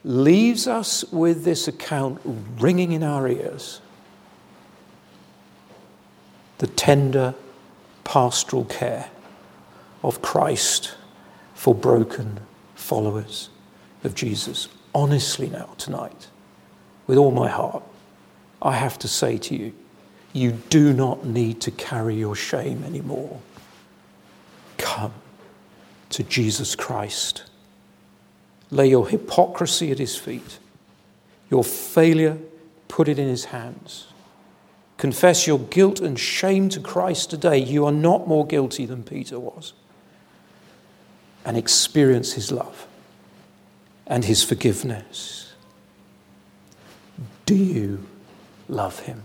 leaves 0.03 0.67
us 0.67 1.03
with 1.11 1.43
this 1.43 1.67
account 1.67 2.19
ringing 2.59 2.91
in 2.91 3.03
our 3.03 3.27
ears 3.27 3.81
the 6.59 6.67
tender 6.67 7.33
pastoral 8.03 8.65
care 8.65 9.09
of 10.03 10.21
Christ 10.21 10.95
for 11.53 11.73
broken 11.75 12.39
followers 12.75 13.49
of 14.03 14.15
Jesus. 14.15 14.69
Honestly, 14.93 15.49
now, 15.49 15.69
tonight, 15.77 16.27
with 17.07 17.17
all 17.17 17.31
my 17.31 17.49
heart, 17.49 17.83
I 18.61 18.73
have 18.75 18.99
to 18.99 19.07
say 19.07 19.37
to 19.37 19.55
you, 19.55 19.73
you 20.33 20.51
do 20.51 20.93
not 20.93 21.25
need 21.25 21.61
to 21.61 21.71
carry 21.71 22.15
your 22.15 22.35
shame 22.35 22.83
anymore. 22.83 23.39
Come 24.77 25.13
to 26.09 26.23
Jesus 26.23 26.75
Christ. 26.75 27.43
Lay 28.69 28.89
your 28.89 29.07
hypocrisy 29.07 29.91
at 29.91 29.97
his 29.97 30.15
feet, 30.15 30.59
your 31.49 31.63
failure, 31.63 32.37
put 32.87 33.07
it 33.07 33.17
in 33.17 33.27
his 33.27 33.45
hands. 33.45 34.08
Confess 34.99 35.47
your 35.47 35.59
guilt 35.59 36.01
and 36.01 36.19
shame 36.19 36.67
to 36.67 36.81
Christ 36.81 37.29
today. 37.29 37.57
You 37.57 37.85
are 37.85 37.91
not 37.91 38.27
more 38.27 38.45
guilty 38.45 38.85
than 38.85 39.03
Peter 39.03 39.39
was. 39.39 39.71
And 41.45 41.55
experience 41.55 42.33
his 42.33 42.51
love 42.51 42.85
and 44.05 44.25
his 44.25 44.43
forgiveness. 44.43 45.53
Do 47.45 47.55
you 47.55 48.05
love 48.67 48.99
him? 48.99 49.23